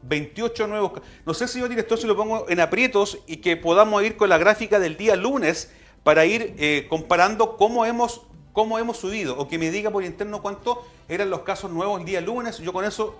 28 0.02 0.66
nuevos. 0.66 0.92
No 1.26 1.34
sé, 1.34 1.48
señor 1.48 1.68
director, 1.68 1.98
si 1.98 2.06
lo 2.06 2.16
pongo 2.16 2.46
en 2.48 2.60
aprietos 2.60 3.18
y 3.26 3.38
que 3.38 3.56
podamos 3.56 4.02
ir 4.02 4.16
con 4.16 4.28
la 4.28 4.38
gráfica 4.38 4.78
del 4.78 4.96
día 4.96 5.16
lunes 5.16 5.70
para 6.02 6.24
ir 6.24 6.54
eh, 6.58 6.86
comparando 6.88 7.56
cómo 7.56 7.84
hemos, 7.84 8.22
cómo 8.52 8.78
hemos 8.78 8.98
subido, 8.98 9.38
o 9.38 9.48
que 9.48 9.58
me 9.58 9.70
diga 9.70 9.90
por 9.90 10.04
interno 10.04 10.42
cuánto 10.42 10.86
eran 11.08 11.30
los 11.30 11.40
casos 11.40 11.70
nuevos 11.70 12.00
el 12.00 12.06
día 12.06 12.20
lunes, 12.20 12.58
yo 12.58 12.72
con 12.72 12.84
eso 12.84 13.16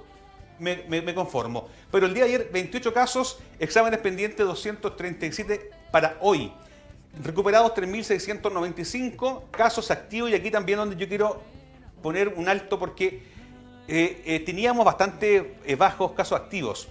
me, 0.59 0.85
me, 0.89 1.15
conformo. 1.15 1.69
Pero 1.91 2.07
el 2.07 2.15
día 2.15 2.25
de 2.25 2.35
ayer, 2.35 2.51
28 2.53 2.93
casos, 2.93 3.39
exámenes 3.59 4.01
pendientes 4.01 4.45
237 4.45 5.71
para 5.91 6.17
hoy. 6.21 6.53
Recuperados 7.23 7.73
3.695 7.75 9.51
casos 9.51 9.91
activos 9.91 10.31
y 10.31 10.35
aquí 10.35 10.51
también 10.51 10.79
donde 10.79 10.97
yo 10.97 11.09
quiero 11.09 11.41
poner 12.03 12.29
un 12.29 12.49
alto 12.49 12.79
porque 12.79 13.23
eh, 13.89 14.23
eh, 14.25 14.41
teníamos 14.41 14.85
bastante 14.85 15.57
bajos 15.77 16.13
casos 16.13 16.39
activos. 16.41 16.89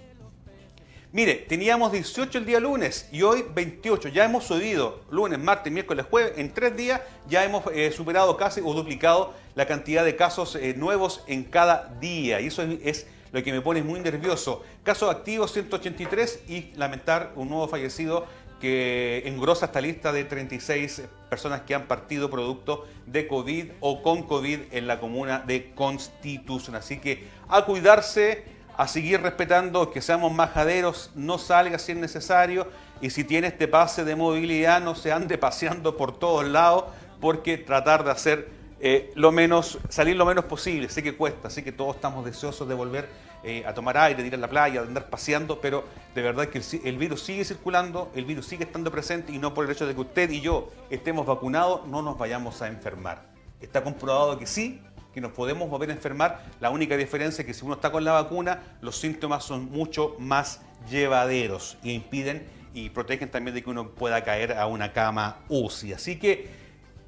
Mire, 1.14 1.36
teníamos 1.36 1.94
18 1.94 2.38
el 2.38 2.46
día 2.46 2.60
lunes 2.60 3.08
y 3.14 3.22
hoy 3.22 3.46
28. 3.56 4.10
Ya 4.10 4.26
hemos 4.26 4.44
subido 4.44 5.00
lunes, 5.10 5.40
martes, 5.40 5.72
miércoles, 5.72 6.06
jueves. 6.10 6.34
En 6.36 6.54
tres 6.54 6.76
días 6.76 7.00
ya 7.30 7.46
hemos 7.46 7.64
eh, 7.74 7.92
superado 7.92 8.36
casi 8.36 8.60
o 8.60 8.74
duplicado 8.74 9.34
la 9.56 9.66
cantidad 9.66 10.04
de 10.04 10.18
casos 10.18 10.56
eh, 10.56 10.74
nuevos 10.78 11.24
en 11.28 11.46
cada 11.46 11.96
día. 12.02 12.42
Y 12.42 12.48
eso 12.48 12.62
es, 12.62 13.08
lo 13.32 13.42
que 13.42 13.54
me 13.54 13.62
pone 13.62 13.82
muy 13.84 14.02
nervioso. 14.02 14.64
Casos 14.84 15.10
activos 15.10 15.54
183 15.54 16.42
y 16.50 16.72
lamentar 16.76 17.32
un 17.36 17.50
nuevo 17.50 17.68
fallecido 17.70 18.28
que 18.60 19.24
engrosa 19.26 19.68
esta 19.68 19.80
lista 19.80 20.12
de 20.12 20.26
36 20.26 21.04
personas 21.30 21.62
que 21.62 21.76
han 21.76 21.88
partido 21.88 22.30
producto 22.30 22.86
de 23.06 23.28
COVID 23.28 23.72
o 23.80 24.02
con 24.02 24.24
COVID 24.24 24.60
en 24.72 24.88
la 24.88 25.00
comuna 25.00 25.40
de 25.40 25.74
Constitución. 25.74 26.76
Así 26.76 27.00
que 27.00 27.28
a 27.50 27.66
cuidarse 27.66 28.46
a 28.78 28.88
seguir 28.88 29.22
respetando 29.22 29.90
que 29.92 30.02
seamos 30.02 30.32
majaderos, 30.32 31.12
no 31.16 31.40
salga 31.40 31.80
si 31.80 31.94
es 31.94 31.98
necesario 31.98 32.68
y 33.02 33.10
si 33.10 33.24
tiene 33.24 33.48
este 33.48 33.68
pase 33.68 34.06
de 34.06 34.16
movilidad 34.16 34.82
no 34.82 34.94
se 34.96 35.12
ande 35.12 35.38
paseando 35.40 35.98
por 35.98 36.18
todos 36.18 36.46
lados 36.46 36.86
porque 37.20 37.58
tratar 37.58 38.04
de 38.04 38.12
hacer 38.12 38.57
eh, 38.80 39.12
lo 39.16 39.32
menos, 39.32 39.80
salir 39.90 40.16
lo 40.16 40.26
menos 40.26 40.46
posible, 40.46 40.90
sé 40.90 41.02
que 41.02 41.16
cuesta, 41.16 41.50
sé 41.50 41.64
que 41.64 41.72
todos 41.72 41.96
estamos 41.96 42.24
deseosos 42.24 42.68
de 42.68 42.76
volver 42.76 43.10
eh, 43.44 43.64
a 43.66 43.74
tomar 43.74 43.98
aire, 43.98 44.22
de 44.22 44.28
ir 44.28 44.36
a 44.36 44.38
la 44.38 44.48
playa, 44.48 44.82
de 44.82 44.88
andar 44.88 45.10
paseando, 45.10 45.60
pero 45.62 45.84
de 46.14 46.22
verdad 46.22 46.48
que 46.48 46.60
el, 46.60 46.66
el, 46.84 46.98
virus 46.98 47.24
sigue 47.24 47.44
circulando, 47.44 48.12
el 48.16 48.26
virus 48.26 48.46
sigue 48.46 48.66
estando 48.66 48.92
presente 48.92 49.32
y 49.32 49.40
no 49.40 49.54
por 49.54 49.66
el 49.66 49.72
hecho 49.72 49.88
de 49.88 49.96
que 49.96 50.02
usted 50.02 50.30
y 50.30 50.42
yo 50.42 50.72
estemos 50.90 51.26
vacunados 51.26 51.88
no 51.88 52.02
nos 52.02 52.18
vayamos 52.18 52.62
a 52.62 52.68
enfermar. 52.68 53.24
Está 53.60 53.84
comprobado 53.84 54.38
que 54.38 54.46
sí, 54.46 54.82
que 55.18 55.22
nos 55.22 55.32
podemos 55.32 55.68
volver 55.68 55.90
a 55.90 55.94
enfermar. 55.94 56.46
La 56.60 56.70
única 56.70 56.96
diferencia 56.96 57.42
es 57.42 57.48
que 57.48 57.54
si 57.56 57.66
uno 57.66 57.74
está 57.74 57.92
con 57.92 58.04
la 58.04 58.12
vacuna, 58.12 58.78
los 58.82 59.00
síntomas 59.00 59.44
son 59.44 59.72
mucho 59.72 60.16
más 60.20 60.62
llevaderos 60.88 61.80
y 61.82 61.94
impiden 61.94 62.48
y 62.76 62.92
protegen 62.92 63.32
también 63.32 63.56
de 63.56 63.64
que 63.64 63.70
uno 63.72 63.90
pueda 63.90 64.24
caer 64.24 64.54
a 64.54 64.68
una 64.68 64.94
cama 64.94 65.40
UCI. 65.50 65.94
Así 65.94 66.20
que 66.20 66.67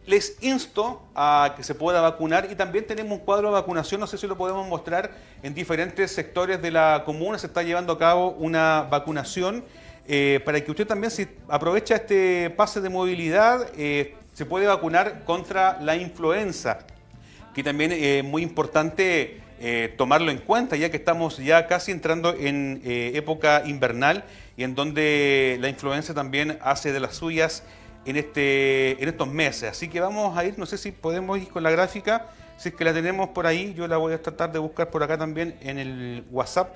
les 0.09 0.37
insto 0.41 1.03
a 1.13 1.53
que 1.55 1.63
se 1.63 1.75
pueda 1.75 2.01
vacunar 2.01 2.47
y 2.51 2.55
también 2.55 2.87
tenemos 2.87 3.19
un 3.19 3.23
cuadro 3.23 3.49
de 3.49 3.53
vacunación, 3.53 4.01
no 4.01 4.07
sé 4.07 4.17
si 4.17 4.25
lo 4.25 4.35
podemos 4.35 4.67
mostrar, 4.67 5.11
en 5.43 5.53
diferentes 5.53 6.11
sectores 6.11 6.59
de 6.63 6.71
la 6.71 7.03
comuna. 7.05 7.37
Se 7.37 7.45
está 7.45 7.61
llevando 7.61 7.93
a 7.93 7.99
cabo 7.99 8.31
una 8.31 8.87
vacunación 8.89 9.63
eh, 10.07 10.39
para 10.43 10.59
que 10.61 10.71
usted 10.71 10.87
también 10.87 11.11
si 11.11 11.27
aprovecha 11.47 11.95
este 11.95 12.49
pase 12.49 12.81
de 12.81 12.89
movilidad 12.89 13.67
eh, 13.77 14.15
se 14.33 14.47
puede 14.47 14.65
vacunar 14.65 15.25
contra 15.25 15.79
la 15.79 15.95
influenza, 15.95 16.79
que 17.53 17.61
también 17.61 17.91
es 17.91 18.23
muy 18.23 18.41
importante 18.41 19.41
eh, 19.59 19.93
tomarlo 19.95 20.31
en 20.31 20.39
cuenta, 20.39 20.75
ya 20.75 20.89
que 20.89 20.97
estamos 20.97 21.37
ya 21.37 21.67
casi 21.67 21.91
entrando 21.91 22.33
en 22.33 22.81
época 22.83 23.61
invernal 23.67 24.23
y 24.57 24.63
en 24.63 24.73
donde 24.73 25.59
la 25.61 25.69
influenza 25.69 26.15
también 26.15 26.57
hace 26.63 26.91
de 26.91 26.99
las 26.99 27.15
suyas 27.15 27.61
en, 28.05 28.15
este, 28.15 29.01
en 29.01 29.09
estos 29.09 29.27
meses. 29.27 29.71
Así 29.71 29.87
que 29.87 29.99
vamos 29.99 30.37
a 30.37 30.45
ir, 30.45 30.57
no 30.57 30.65
sé 30.65 30.77
si 30.77 30.91
podemos 30.91 31.37
ir 31.39 31.49
con 31.49 31.63
la 31.63 31.71
gráfica, 31.71 32.27
si 32.57 32.69
es 32.69 32.75
que 32.75 32.83
la 32.83 32.93
tenemos 32.93 33.29
por 33.29 33.47
ahí, 33.47 33.73
yo 33.73 33.87
la 33.87 33.97
voy 33.97 34.13
a 34.13 34.21
tratar 34.21 34.51
de 34.51 34.59
buscar 34.59 34.89
por 34.89 35.01
acá 35.03 35.17
también 35.17 35.57
en 35.61 35.77
el 35.77 36.25
WhatsApp. 36.29 36.73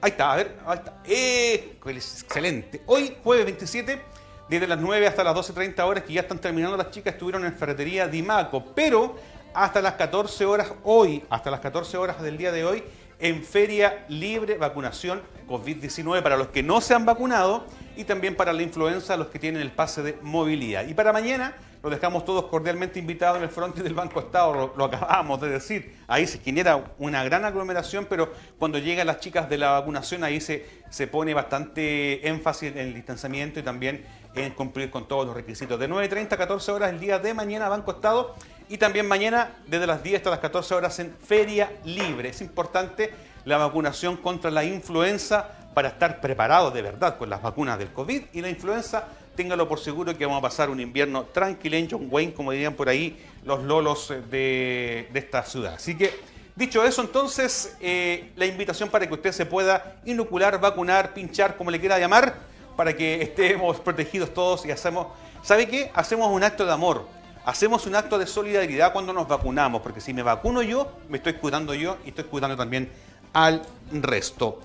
Ahí 0.00 0.10
está, 0.10 0.32
a 0.32 0.36
ver, 0.36 0.56
ahí 0.66 0.78
está. 0.78 0.94
¡Eh! 1.04 1.78
Excelente. 1.86 2.82
Hoy, 2.86 3.16
jueves 3.22 3.44
27, 3.46 4.00
desde 4.48 4.66
las 4.66 4.78
9 4.78 5.06
hasta 5.06 5.24
las 5.24 5.34
12.30 5.34 5.80
horas, 5.84 6.04
que 6.04 6.12
ya 6.12 6.22
están 6.22 6.38
terminando 6.38 6.76
las 6.76 6.90
chicas, 6.90 7.14
estuvieron 7.14 7.44
en 7.44 7.54
Ferretería 7.54 8.08
Dimaco, 8.08 8.64
pero 8.74 9.16
hasta 9.54 9.80
las 9.80 9.94
14 9.94 10.44
horas 10.44 10.72
hoy, 10.84 11.22
hasta 11.30 11.50
las 11.50 11.60
14 11.60 11.96
horas 11.96 12.20
del 12.20 12.36
día 12.36 12.52
de 12.52 12.64
hoy, 12.64 12.84
en 13.18 13.42
Feria 13.42 14.04
Libre 14.08 14.58
Vacunación 14.58 15.22
COVID-19 15.48 16.22
para 16.22 16.36
los 16.36 16.48
que 16.48 16.62
no 16.62 16.80
se 16.80 16.94
han 16.94 17.06
vacunado 17.06 17.64
y 17.96 18.04
también 18.04 18.36
para 18.36 18.52
la 18.52 18.62
influenza 18.62 19.16
los 19.16 19.28
que 19.28 19.38
tienen 19.38 19.62
el 19.62 19.72
pase 19.72 20.02
de 20.02 20.18
movilidad. 20.22 20.86
Y 20.86 20.94
para 20.94 21.12
mañana 21.12 21.56
los 21.82 21.90
dejamos 21.92 22.24
todos 22.24 22.46
cordialmente 22.46 22.98
invitados 22.98 23.38
en 23.38 23.44
el 23.44 23.48
fronte 23.48 23.82
del 23.82 23.94
Banco 23.94 24.20
Estado, 24.20 24.74
lo, 24.76 24.84
acabamos 24.84 25.40
de 25.40 25.48
decir. 25.48 25.96
Ahí 26.08 26.26
se 26.26 26.38
genera 26.38 26.92
una 26.98 27.22
gran 27.24 27.44
aglomeración, 27.44 28.06
pero 28.08 28.32
cuando 28.58 28.78
llegan 28.78 29.06
las 29.06 29.20
chicas 29.20 29.48
de 29.48 29.58
la 29.58 29.70
vacunación 29.70 30.24
ahí 30.24 30.40
se, 30.40 30.66
se 30.90 31.06
pone 31.06 31.32
bastante 31.32 32.28
énfasis 32.28 32.72
en 32.72 32.78
el 32.78 32.94
distanciamiento 32.94 33.60
y 33.60 33.62
también 33.62 34.04
en 34.34 34.52
cumplir 34.52 34.90
con 34.90 35.06
todos 35.06 35.26
los 35.26 35.34
requisitos. 35.34 35.78
De 35.78 35.88
9.30 35.88 36.32
a 36.32 36.36
14 36.36 36.72
horas 36.72 36.90
el 36.90 37.00
día 37.00 37.18
de 37.18 37.34
mañana 37.34 37.68
Banco 37.68 37.92
Estado 37.92 38.34
y 38.68 38.78
también 38.78 39.06
mañana 39.06 39.52
desde 39.66 39.86
las 39.86 40.02
10 40.02 40.16
hasta 40.16 40.30
las 40.30 40.40
14 40.40 40.74
horas 40.74 40.98
en 40.98 41.14
Feria 41.14 41.72
Libre. 41.84 42.30
Es 42.30 42.40
importante 42.40 43.12
la 43.44 43.58
vacunación 43.58 44.16
contra 44.16 44.50
la 44.50 44.64
influenza 44.64 45.65
para 45.76 45.88
estar 45.88 46.22
preparados 46.22 46.72
de 46.72 46.80
verdad 46.80 47.18
con 47.18 47.28
las 47.28 47.42
vacunas 47.42 47.78
del 47.78 47.92
COVID 47.92 48.22
y 48.32 48.40
la 48.40 48.48
influenza. 48.48 49.08
Téngalo 49.36 49.68
por 49.68 49.78
seguro 49.78 50.16
que 50.16 50.24
vamos 50.24 50.38
a 50.38 50.40
pasar 50.40 50.70
un 50.70 50.80
invierno 50.80 51.24
tranquilo 51.24 51.76
en 51.76 51.90
John 51.90 52.08
Wayne, 52.10 52.32
como 52.32 52.50
dirían 52.52 52.72
por 52.72 52.88
ahí 52.88 53.22
los 53.44 53.62
lolos 53.62 54.10
de, 54.30 55.06
esta 55.12 55.42
ciudad. 55.42 55.74
Así 55.74 55.94
que, 55.94 56.18
dicho 56.54 56.82
eso, 56.82 57.02
entonces, 57.02 57.76
eh, 57.82 58.32
la 58.36 58.46
invitación 58.46 58.88
para 58.88 59.06
que 59.06 59.12
usted 59.12 59.32
se 59.32 59.44
pueda 59.44 59.96
inocular, 60.06 60.58
vacunar, 60.58 61.12
pinchar, 61.12 61.58
como 61.58 61.70
le 61.70 61.78
quiera 61.78 61.98
llamar, 61.98 62.36
para 62.74 62.96
que 62.96 63.20
estemos 63.20 63.78
protegidos 63.78 64.32
todos 64.32 64.64
y 64.64 64.70
hacemos, 64.70 65.08
¿sabe 65.42 65.68
qué? 65.68 65.90
Hacemos 65.92 66.32
un 66.32 66.42
acto 66.42 66.64
de 66.64 66.72
amor 66.72 67.06
hacemos 67.44 67.86
un 67.86 67.94
acto 67.94 68.18
de 68.18 68.26
solidaridad 68.26 68.92
cuando 68.92 69.12
nos 69.12 69.28
vacunamos, 69.28 69.80
porque 69.82 70.00
si 70.00 70.12
me 70.12 70.22
vacuno 70.22 70.62
yo, 70.62 70.90
me 71.08 71.18
estoy 71.18 71.34
cuidando 71.34 71.74
yo 71.74 71.98
y 72.04 72.08
estoy 72.08 72.24
cuidando 72.24 72.56
también 72.56 72.90
al 73.34 73.62
resto. 73.92 74.60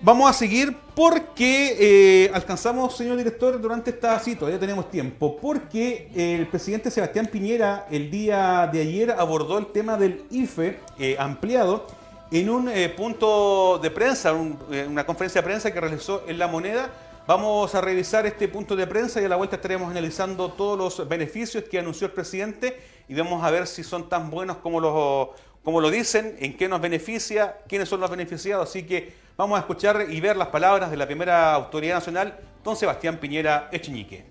Vamos 0.00 0.30
a 0.30 0.32
seguir 0.32 0.76
porque 0.94 1.76
eh, 2.24 2.30
alcanzamos, 2.32 2.96
señor 2.96 3.16
director, 3.16 3.60
durante 3.60 3.90
esta 3.90 4.16
cita, 4.20 4.48
ya 4.48 4.56
tenemos 4.56 4.88
tiempo, 4.92 5.36
porque 5.42 6.08
el 6.14 6.46
presidente 6.46 6.88
Sebastián 6.92 7.26
Piñera 7.26 7.84
el 7.90 8.08
día 8.08 8.70
de 8.72 8.80
ayer 8.80 9.10
abordó 9.10 9.58
el 9.58 9.66
tema 9.66 9.96
del 9.96 10.22
IFE 10.30 10.78
eh, 11.00 11.16
ampliado 11.18 11.84
en 12.30 12.48
un 12.48 12.68
eh, 12.68 12.88
punto 12.90 13.80
de 13.82 13.90
prensa, 13.90 14.34
una 14.34 15.04
conferencia 15.04 15.40
de 15.40 15.46
prensa 15.48 15.72
que 15.72 15.80
realizó 15.80 16.22
en 16.28 16.38
La 16.38 16.46
Moneda, 16.46 16.90
Vamos 17.28 17.74
a 17.74 17.82
revisar 17.82 18.24
este 18.24 18.48
punto 18.48 18.74
de 18.74 18.86
prensa 18.86 19.20
y 19.20 19.26
a 19.26 19.28
la 19.28 19.36
vuelta 19.36 19.56
estaremos 19.56 19.90
analizando 19.90 20.50
todos 20.50 20.78
los 20.78 21.06
beneficios 21.06 21.62
que 21.64 21.78
anunció 21.78 22.06
el 22.06 22.14
presidente 22.14 22.80
y 23.06 23.14
vamos 23.14 23.44
a 23.44 23.50
ver 23.50 23.66
si 23.66 23.84
son 23.84 24.08
tan 24.08 24.30
buenos 24.30 24.56
como 24.56 24.80
lo, 24.80 25.90
dicen, 25.90 26.38
en 26.40 26.56
qué 26.56 26.70
nos 26.70 26.80
beneficia, 26.80 27.58
quiénes 27.68 27.90
son 27.90 28.00
los 28.00 28.10
beneficiados. 28.10 28.70
Así 28.70 28.84
que 28.84 29.12
vamos 29.36 29.58
a 29.58 29.60
escuchar 29.60 30.06
y 30.08 30.18
ver 30.22 30.38
las 30.38 30.48
palabras 30.48 30.90
de 30.90 30.96
la 30.96 31.04
primera 31.04 31.52
autoridad 31.52 31.96
nacional, 31.96 32.40
don 32.64 32.74
Sebastián 32.74 33.18
Piñera 33.18 33.68
Echeñique. 33.72 34.24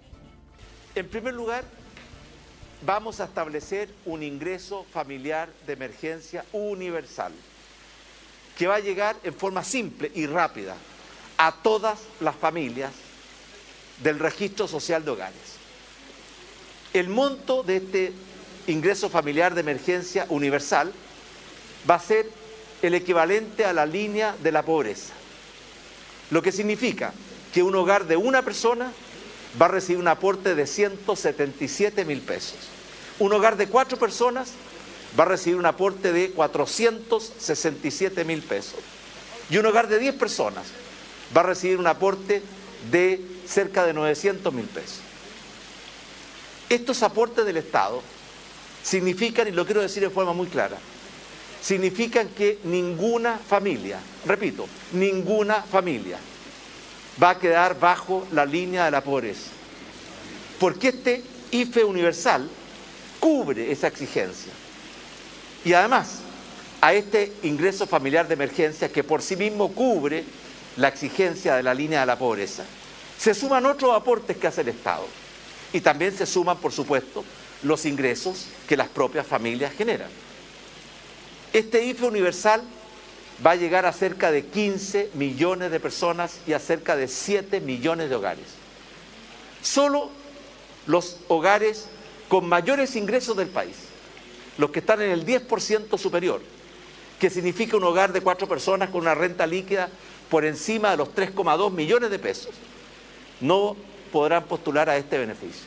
En 0.95 1.07
primer 1.07 1.35
lugar, 1.35 1.65
vamos 2.83 3.19
a 3.19 3.25
establecer 3.25 3.89
un 4.05 4.23
ingreso 4.23 4.87
familiar 4.91 5.49
de 5.67 5.73
emergencia 5.73 6.45
universal 6.51 7.31
que 8.57 8.65
va 8.65 8.73
a 8.73 8.79
llegar 8.79 9.15
en 9.23 9.35
forma 9.35 9.63
simple 9.63 10.11
y 10.15 10.25
rápida 10.25 10.75
a 11.37 11.51
todas 11.51 11.99
las 12.19 12.35
familias 12.35 12.91
del 14.03 14.19
registro 14.19 14.67
social 14.67 15.03
de 15.05 15.11
hogares. 15.11 15.57
El 16.93 17.09
monto 17.09 17.63
de 17.63 17.77
este 17.77 18.13
ingreso 18.67 19.09
familiar 19.09 19.53
de 19.53 19.61
emergencia 19.61 20.25
universal 20.29 20.91
va 21.89 21.95
a 21.95 21.99
ser 21.99 22.29
el 22.81 22.93
equivalente 22.93 23.65
a 23.65 23.73
la 23.73 23.85
línea 23.85 24.35
de 24.41 24.51
la 24.51 24.63
pobreza, 24.63 25.13
lo 26.29 26.41
que 26.41 26.51
significa 26.51 27.13
que 27.53 27.63
un 27.63 27.75
hogar 27.75 28.05
de 28.05 28.17
una 28.17 28.41
persona 28.41 28.91
va 29.59 29.65
a 29.67 29.69
recibir 29.69 29.99
un 29.99 30.07
aporte 30.07 30.53
de 30.53 30.67
177 30.67 32.05
mil 32.05 32.21
pesos. 32.21 32.57
Un 33.19 33.33
hogar 33.33 33.57
de 33.57 33.67
cuatro 33.67 33.97
personas 33.97 34.51
va 35.17 35.23
a 35.23 35.27
recibir 35.27 35.57
un 35.57 35.65
aporte 35.65 36.11
de 36.11 36.31
467 36.31 38.23
mil 38.25 38.43
pesos. 38.43 38.79
Y 39.49 39.57
un 39.57 39.65
hogar 39.65 39.87
de 39.87 39.97
10 39.97 40.15
personas 40.15 40.65
va 41.35 41.41
a 41.41 41.45
recibir 41.45 41.77
un 41.77 41.87
aporte 41.87 42.41
de 42.91 43.21
cerca 43.47 43.85
de 43.85 43.93
900 43.93 44.53
mil 44.53 44.65
pesos. 44.65 44.99
Estos 46.69 47.01
aportes 47.03 47.45
del 47.45 47.57
Estado 47.57 48.01
significan, 48.83 49.47
y 49.47 49.51
lo 49.51 49.65
quiero 49.65 49.81
decir 49.81 50.03
de 50.03 50.09
forma 50.09 50.33
muy 50.33 50.47
clara, 50.47 50.77
significan 51.61 52.29
que 52.29 52.59
ninguna 52.63 53.37
familia, 53.37 53.99
repito, 54.25 54.67
ninguna 54.93 55.61
familia 55.61 56.17
va 57.21 57.31
a 57.31 57.39
quedar 57.39 57.79
bajo 57.79 58.27
la 58.31 58.45
línea 58.45 58.85
de 58.85 58.91
la 58.91 59.03
pobreza. 59.03 59.49
Porque 60.59 60.89
este 60.89 61.23
IFE 61.51 61.83
universal 61.83 62.49
cubre 63.19 63.71
esa 63.71 63.87
exigencia. 63.87 64.51
Y 65.65 65.73
además, 65.73 66.19
a 66.81 66.93
este 66.93 67.33
ingreso 67.43 67.87
familiar 67.87 68.27
de 68.27 68.35
emergencia 68.35 68.91
que 68.91 69.03
por 69.03 69.21
sí 69.21 69.35
mismo 69.35 69.71
cubre 69.73 70.23
la 70.77 70.87
exigencia 70.87 71.55
de 71.55 71.63
la 71.63 71.73
línea 71.73 72.01
de 72.01 72.05
la 72.05 72.17
pobreza, 72.17 72.63
se 73.17 73.33
suman 73.33 73.65
otros 73.65 73.95
aportes 73.95 74.37
que 74.37 74.47
hace 74.47 74.61
el 74.61 74.69
Estado. 74.69 75.05
Y 75.73 75.81
también 75.81 76.15
se 76.15 76.25
suman, 76.25 76.57
por 76.57 76.71
supuesto, 76.71 77.25
los 77.63 77.85
ingresos 77.85 78.45
que 78.67 78.77
las 78.77 78.87
propias 78.87 79.27
familias 79.27 79.73
generan. 79.73 80.09
Este 81.51 81.83
IFE 81.83 82.05
universal 82.05 82.61
va 83.45 83.51
a 83.51 83.55
llegar 83.55 83.85
a 83.85 83.93
cerca 83.93 84.31
de 84.31 84.45
15 84.45 85.11
millones 85.15 85.71
de 85.71 85.79
personas 85.79 86.39
y 86.47 86.53
a 86.53 86.59
cerca 86.59 86.95
de 86.95 87.07
7 87.07 87.59
millones 87.59 88.09
de 88.09 88.15
hogares. 88.15 88.45
Solo 89.61 90.09
los 90.85 91.17
hogares 91.27 91.87
con 92.27 92.47
mayores 92.47 92.95
ingresos 92.95 93.35
del 93.35 93.47
país, 93.47 93.75
los 94.57 94.71
que 94.71 94.79
están 94.79 95.01
en 95.01 95.11
el 95.11 95.25
10% 95.25 95.97
superior, 95.97 96.41
que 97.19 97.29
significa 97.29 97.77
un 97.77 97.83
hogar 97.83 98.13
de 98.13 98.21
cuatro 98.21 98.47
personas 98.47 98.89
con 98.89 99.01
una 99.01 99.15
renta 99.15 99.47
líquida 99.47 99.89
por 100.29 100.45
encima 100.45 100.91
de 100.91 100.97
los 100.97 101.09
3,2 101.09 101.71
millones 101.71 102.09
de 102.09 102.19
pesos, 102.19 102.53
no 103.41 103.75
podrán 104.11 104.43
postular 104.45 104.89
a 104.89 104.97
este 104.97 105.17
beneficio. 105.17 105.65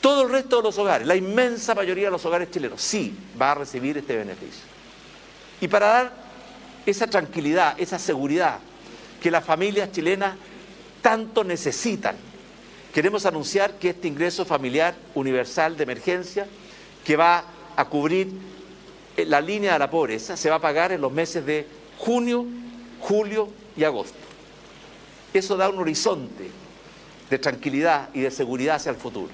Todo 0.00 0.22
el 0.22 0.30
resto 0.30 0.58
de 0.58 0.62
los 0.62 0.78
hogares, 0.78 1.06
la 1.06 1.16
inmensa 1.16 1.74
mayoría 1.74 2.06
de 2.06 2.10
los 2.10 2.24
hogares 2.24 2.50
chilenos, 2.50 2.80
sí 2.80 3.16
va 3.40 3.52
a 3.52 3.54
recibir 3.56 3.98
este 3.98 4.16
beneficio. 4.16 4.62
Y 5.60 5.68
para 5.68 5.86
dar 5.86 6.12
esa 6.86 7.06
tranquilidad, 7.06 7.78
esa 7.78 7.98
seguridad 7.98 8.60
que 9.20 9.30
las 9.30 9.44
familias 9.44 9.90
chilenas 9.90 10.36
tanto 11.02 11.42
necesitan, 11.42 12.16
queremos 12.94 13.26
anunciar 13.26 13.74
que 13.74 13.90
este 13.90 14.08
ingreso 14.08 14.44
familiar 14.44 14.94
universal 15.14 15.76
de 15.76 15.82
emergencia, 15.82 16.46
que 17.04 17.16
va 17.16 17.44
a 17.76 17.84
cubrir 17.86 18.28
la 19.16 19.40
línea 19.40 19.72
de 19.72 19.78
la 19.80 19.90
pobreza, 19.90 20.36
se 20.36 20.48
va 20.48 20.56
a 20.56 20.60
pagar 20.60 20.92
en 20.92 21.00
los 21.00 21.10
meses 21.10 21.44
de 21.44 21.66
junio, 21.98 22.46
julio 23.00 23.48
y 23.78 23.84
agosto. 23.84 24.18
Eso 25.32 25.56
da 25.56 25.68
un 25.68 25.78
horizonte 25.78 26.50
de 27.30 27.38
tranquilidad 27.38 28.08
y 28.12 28.20
de 28.20 28.30
seguridad 28.30 28.76
hacia 28.76 28.90
el 28.90 28.96
futuro. 28.96 29.30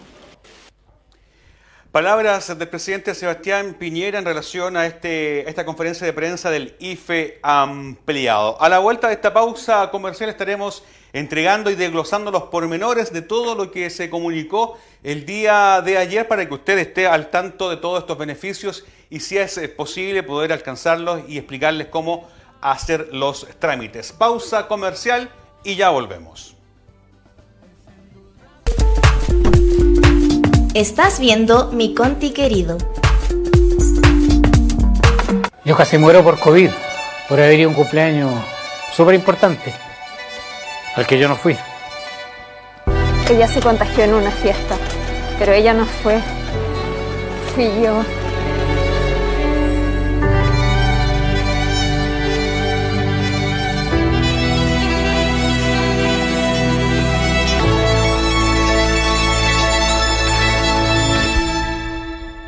Palabras 1.91 2.59
del 2.59 2.69
presidente 2.69 3.15
Sebastián 3.15 3.77
Piñera 3.79 4.19
en 4.19 4.25
relación 4.25 4.77
a, 4.77 4.85
este, 4.85 5.49
esta 5.49 5.65
conferencia 5.65 6.05
de 6.05 6.13
prensa 6.13 6.51
del 6.51 6.75
IFE 6.81 7.39
ampliado. 7.41 8.61
A 8.61 8.69
la 8.69 8.81
vuelta 8.81 9.07
de 9.07 9.15
esta 9.15 9.33
pausa 9.33 9.91
comercial 9.93 10.29
estaremos 10.29 10.83
entregando 11.13 11.71
y 11.71 11.77
desglosando 11.77 12.33
los 12.33 12.43
pormenores 12.45 13.13
de 13.13 13.23
todo 13.23 13.55
lo 13.55 13.71
que 13.71 13.89
se 13.91 14.11
comunicó 14.11 14.77
el 15.05 15.25
día 15.25 15.81
de 15.83 15.97
ayer 15.97 16.27
para 16.27 16.49
que 16.49 16.55
usted 16.55 16.79
esté 16.79 17.07
al 17.07 17.31
tanto 17.31 17.71
de 17.71 17.77
todos 17.77 18.01
estos 18.01 18.19
beneficios 18.19 18.85
y 19.09 19.21
si 19.21 19.39
es 19.39 19.57
posible 19.77 20.25
poder 20.25 20.53
alcanzarlos 20.53 21.23
y 21.29 21.39
explicarles 21.39 21.87
cómo 21.87 22.29
hacer 22.65 23.11
los 23.13 23.47
trámites. 23.59 24.13
Pausa 24.13 24.67
comercial 24.67 25.31
y 25.63 25.77
ya 25.77 25.91
volvemos. 25.91 26.57
Estás 30.73 31.21
viendo 31.21 31.71
mi 31.71 31.95
Conti 31.95 32.33
querido. 32.33 32.79
Yo 35.65 35.77
casi 35.77 35.99
muero 35.99 36.25
por 36.25 36.39
COVID, 36.41 36.71
por 37.29 37.39
haber 37.39 37.61
ido 37.61 37.69
a 37.69 37.71
un 37.71 37.77
cumpleaños 37.77 38.33
súper 38.93 39.15
importante, 39.15 39.73
al 40.97 41.07
que 41.07 41.19
yo 41.19 41.29
no 41.29 41.37
fui. 41.37 41.57
Ella 43.31 43.47
se 43.47 43.61
contagió 43.61 44.05
en 44.05 44.15
una 44.15 44.31
fiesta, 44.31 44.77
pero 45.39 45.53
ella 45.53 45.75
no 45.75 45.85
fue. 45.85 46.21
Fui 47.55 47.71
yo. 47.83 48.03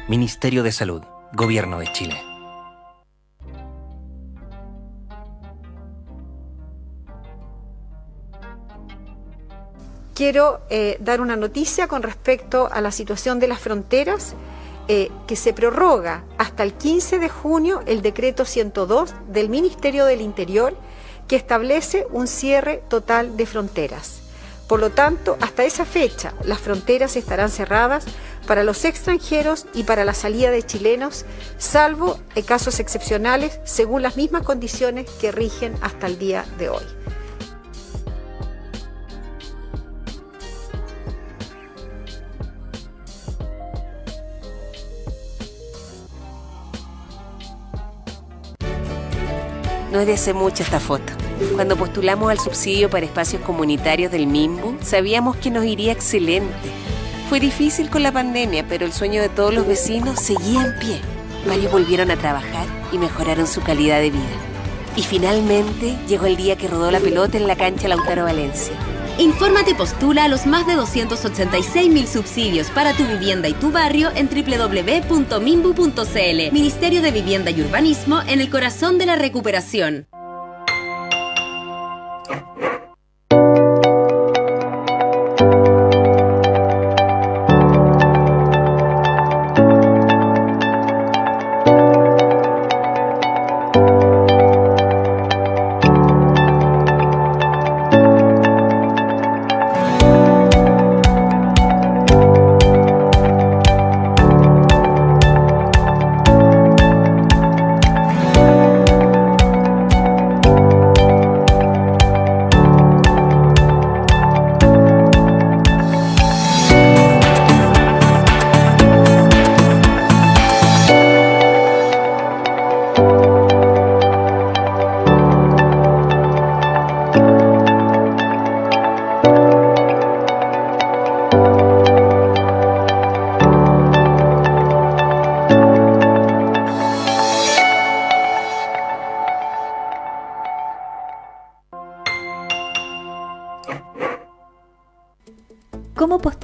Ministerio 0.08 0.62
de 0.62 0.70
Salud, 0.70 1.02
Gobierno 1.32 1.80
de 1.80 1.92
Chile. 1.92 2.22
quiero 10.16 10.60
eh, 10.70 10.96
dar 11.00 11.20
una 11.20 11.36
noticia 11.36 11.88
con 11.88 12.02
respecto 12.02 12.70
a 12.72 12.80
la 12.80 12.90
situación 12.90 13.38
de 13.38 13.48
las 13.48 13.60
fronteras, 13.60 14.34
eh, 14.88 15.10
que 15.26 15.36
se 15.36 15.52
prorroga 15.52 16.24
hasta 16.38 16.62
el 16.62 16.72
15 16.72 17.18
de 17.18 17.28
junio 17.28 17.82
el 17.86 18.00
decreto 18.00 18.46
102 18.46 19.14
del 19.28 19.50
Ministerio 19.50 20.06
del 20.06 20.22
Interior, 20.22 20.74
que 21.28 21.36
establece 21.36 22.06
un 22.10 22.28
cierre 22.28 22.82
total 22.88 23.36
de 23.36 23.44
fronteras. 23.44 24.22
Por 24.66 24.80
lo 24.80 24.90
tanto, 24.90 25.36
hasta 25.40 25.64
esa 25.64 25.84
fecha 25.84 26.32
las 26.44 26.60
fronteras 26.60 27.14
estarán 27.16 27.50
cerradas 27.50 28.06
para 28.46 28.64
los 28.64 28.85
extranjeros 28.85 29.66
y 29.74 29.82
para 29.85 30.04
la 30.04 30.14
salida 30.14 30.50
de 30.50 30.62
chilenos, 30.62 31.24
salvo 31.59 32.18
en 32.35 32.44
casos 32.44 32.80
excepcionales, 32.80 33.61
según 33.64 34.02
las 34.02 34.16
mismas 34.16 34.42
condiciones 34.42 35.11
que 35.20 35.32
rigen 35.32 35.74
hasta 35.80 36.06
el 36.06 36.18
día 36.18 36.44
de 36.59 36.68
hoy. 36.68 36.85
No 49.92 50.00
es 50.02 50.06
de 50.06 50.12
hace 50.12 50.35
mucho 50.35 50.62
esta 50.62 50.78
foto. 50.78 51.11
Cuando 51.54 51.74
postulamos 51.74 52.30
al 52.30 52.38
subsidio 52.38 52.90
para 52.90 53.06
espacios 53.06 53.40
comunitarios 53.42 54.12
del 54.12 54.26
MIMBU, 54.26 54.76
sabíamos 54.82 55.37
que 55.37 55.50
nos 55.50 55.64
iría 55.64 55.92
excelente. 55.92 56.52
Fue 57.28 57.40
difícil 57.40 57.90
con 57.90 58.04
la 58.04 58.12
pandemia, 58.12 58.64
pero 58.68 58.86
el 58.86 58.92
sueño 58.92 59.20
de 59.20 59.28
todos 59.28 59.52
los 59.52 59.66
vecinos 59.66 60.20
seguía 60.20 60.62
en 60.64 60.78
pie. 60.78 61.00
Varios 61.44 61.72
volvieron 61.72 62.12
a 62.12 62.16
trabajar 62.16 62.66
y 62.92 62.98
mejoraron 62.98 63.48
su 63.48 63.62
calidad 63.62 64.00
de 64.00 64.10
vida. 64.10 64.22
Y 64.96 65.02
finalmente 65.02 65.96
llegó 66.06 66.26
el 66.26 66.36
día 66.36 66.56
que 66.56 66.68
rodó 66.68 66.90
la 66.92 67.00
pelota 67.00 67.36
en 67.36 67.48
la 67.48 67.56
cancha 67.56 67.88
Lautaro 67.88 68.24
Valencia. 68.24 68.74
Infórmate 69.18 69.72
y 69.72 69.74
postula 69.74 70.24
a 70.24 70.28
los 70.28 70.46
más 70.46 70.68
de 70.68 70.74
286 70.74 71.90
mil 71.90 72.06
subsidios 72.06 72.70
para 72.70 72.92
tu 72.92 73.04
vivienda 73.04 73.48
y 73.48 73.54
tu 73.54 73.72
barrio 73.72 74.10
en 74.14 74.28
www.mimbu.cl. 74.28 75.32
Ministerio 76.52 77.02
de 77.02 77.10
Vivienda 77.10 77.50
y 77.50 77.60
Urbanismo 77.60 78.20
en 78.22 78.40
el 78.40 78.50
corazón 78.50 78.98
de 78.98 79.06
la 79.06 79.16
recuperación. 79.16 80.06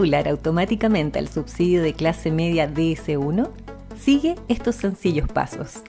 Postular 0.02 0.26
automáticamente 0.26 1.20
al 1.20 1.28
subsidio 1.28 1.80
de 1.80 1.92
clase 1.92 2.32
media 2.32 2.68
DS1? 2.68 3.48
Sigue 3.96 4.34
estos 4.48 4.74
sencillos 4.74 5.28
pasos. 5.28 5.82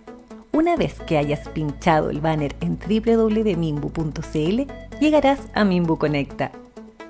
Una 0.51 0.75
vez 0.75 0.99
que 1.07 1.17
hayas 1.17 1.49
pinchado 1.49 2.11
el 2.11 2.21
banner 2.21 2.55
en 2.61 2.77
www.mimbu.cl, 2.77 4.61
llegarás 4.99 5.39
a 5.55 5.63
Mimbu 5.63 5.97
Conecta. 5.97 6.51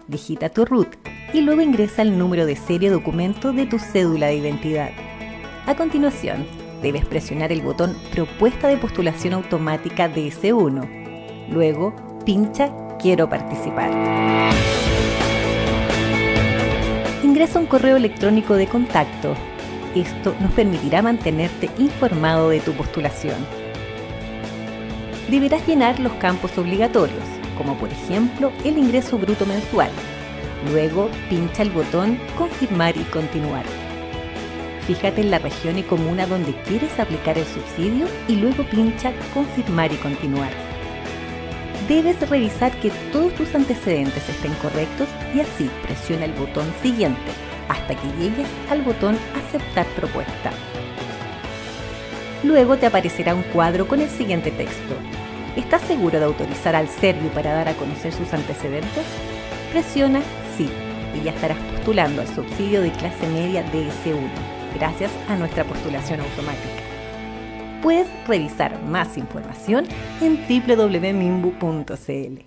Digita 0.07 0.47
tu 0.47 0.63
root 0.63 0.87
y 1.33 1.41
luego 1.41 1.59
ingresa 1.61 2.03
el 2.03 2.17
número 2.17 2.45
de 2.45 2.55
serie 2.55 2.89
documento 2.89 3.51
de 3.51 3.65
tu 3.65 3.79
cédula 3.79 4.27
de 4.27 4.35
identidad. 4.35 4.91
A 5.65 5.75
continuación, 5.75 6.45
debes 6.81 7.05
presionar 7.05 7.51
el 7.51 7.63
botón 7.63 7.97
Propuesta 8.13 8.69
de 8.69 8.77
postulación 8.77 9.33
automática 9.33 10.07
DS1. 10.07 11.49
Luego, 11.49 11.93
pincha 12.23 12.73
Quiero 12.97 13.27
participar 13.27 13.91
ingresa 17.23 17.59
un 17.59 17.65
correo 17.65 17.95
electrónico 17.95 18.55
de 18.55 18.67
contacto. 18.67 19.35
Esto 19.95 20.35
nos 20.39 20.51
permitirá 20.51 21.01
mantenerte 21.01 21.69
informado 21.77 22.49
de 22.49 22.59
tu 22.59 22.73
postulación. 22.73 23.37
Deberás 25.29 25.65
llenar 25.65 25.99
los 25.99 26.13
campos 26.13 26.57
obligatorios, 26.57 27.23
como 27.57 27.77
por 27.77 27.89
ejemplo 27.89 28.51
el 28.63 28.77
ingreso 28.77 29.17
bruto 29.17 29.45
mensual. 29.45 29.89
Luego 30.71 31.09
pincha 31.29 31.63
el 31.63 31.71
botón 31.71 32.19
Confirmar 32.37 32.95
y 32.97 33.03
continuar. 33.03 33.65
Fíjate 34.87 35.21
en 35.21 35.31
la 35.31 35.39
región 35.39 35.77
y 35.77 35.83
comuna 35.83 36.27
donde 36.27 36.53
quieres 36.63 36.99
aplicar 36.99 37.37
el 37.37 37.45
subsidio 37.45 38.07
y 38.27 38.35
luego 38.35 38.63
pincha 38.65 39.13
Confirmar 39.33 39.93
y 39.93 39.95
continuar 39.95 40.72
debes 41.87 42.19
revisar 42.29 42.71
que 42.79 42.91
todos 43.11 43.33
tus 43.35 43.53
antecedentes 43.55 44.27
estén 44.29 44.53
correctos 44.55 45.07
y 45.33 45.39
así 45.39 45.69
presiona 45.81 46.25
el 46.25 46.33
botón 46.33 46.65
siguiente 46.81 47.31
hasta 47.69 47.95
que 47.95 48.07
llegues 48.19 48.47
al 48.69 48.81
botón 48.81 49.17
aceptar 49.35 49.85
propuesta. 49.95 50.51
Luego 52.43 52.77
te 52.77 52.85
aparecerá 52.85 53.33
un 53.35 53.43
cuadro 53.43 53.87
con 53.87 54.01
el 54.01 54.09
siguiente 54.09 54.51
texto. 54.51 54.95
¿Estás 55.55 55.81
seguro 55.83 56.19
de 56.19 56.25
autorizar 56.25 56.75
al 56.75 56.89
Servio 56.89 57.29
para 57.29 57.53
dar 57.53 57.69
a 57.69 57.73
conocer 57.73 58.11
sus 58.11 58.33
antecedentes? 58.33 59.05
Presiona 59.71 60.21
sí 60.57 60.69
y 61.15 61.23
ya 61.23 61.31
estarás 61.31 61.57
postulando 61.71 62.21
al 62.21 62.27
subsidio 62.27 62.81
de 62.81 62.91
clase 62.91 63.27
media 63.27 63.63
DS1 63.71 64.53
gracias 64.73 65.11
a 65.29 65.35
nuestra 65.35 65.63
postulación 65.63 66.19
automática. 66.19 66.82
Puedes 67.83 68.07
revisar 68.25 68.81
más 68.83 69.17
información 69.17 69.85
en 70.21 70.39
www.mimbu.cl. 70.47 72.41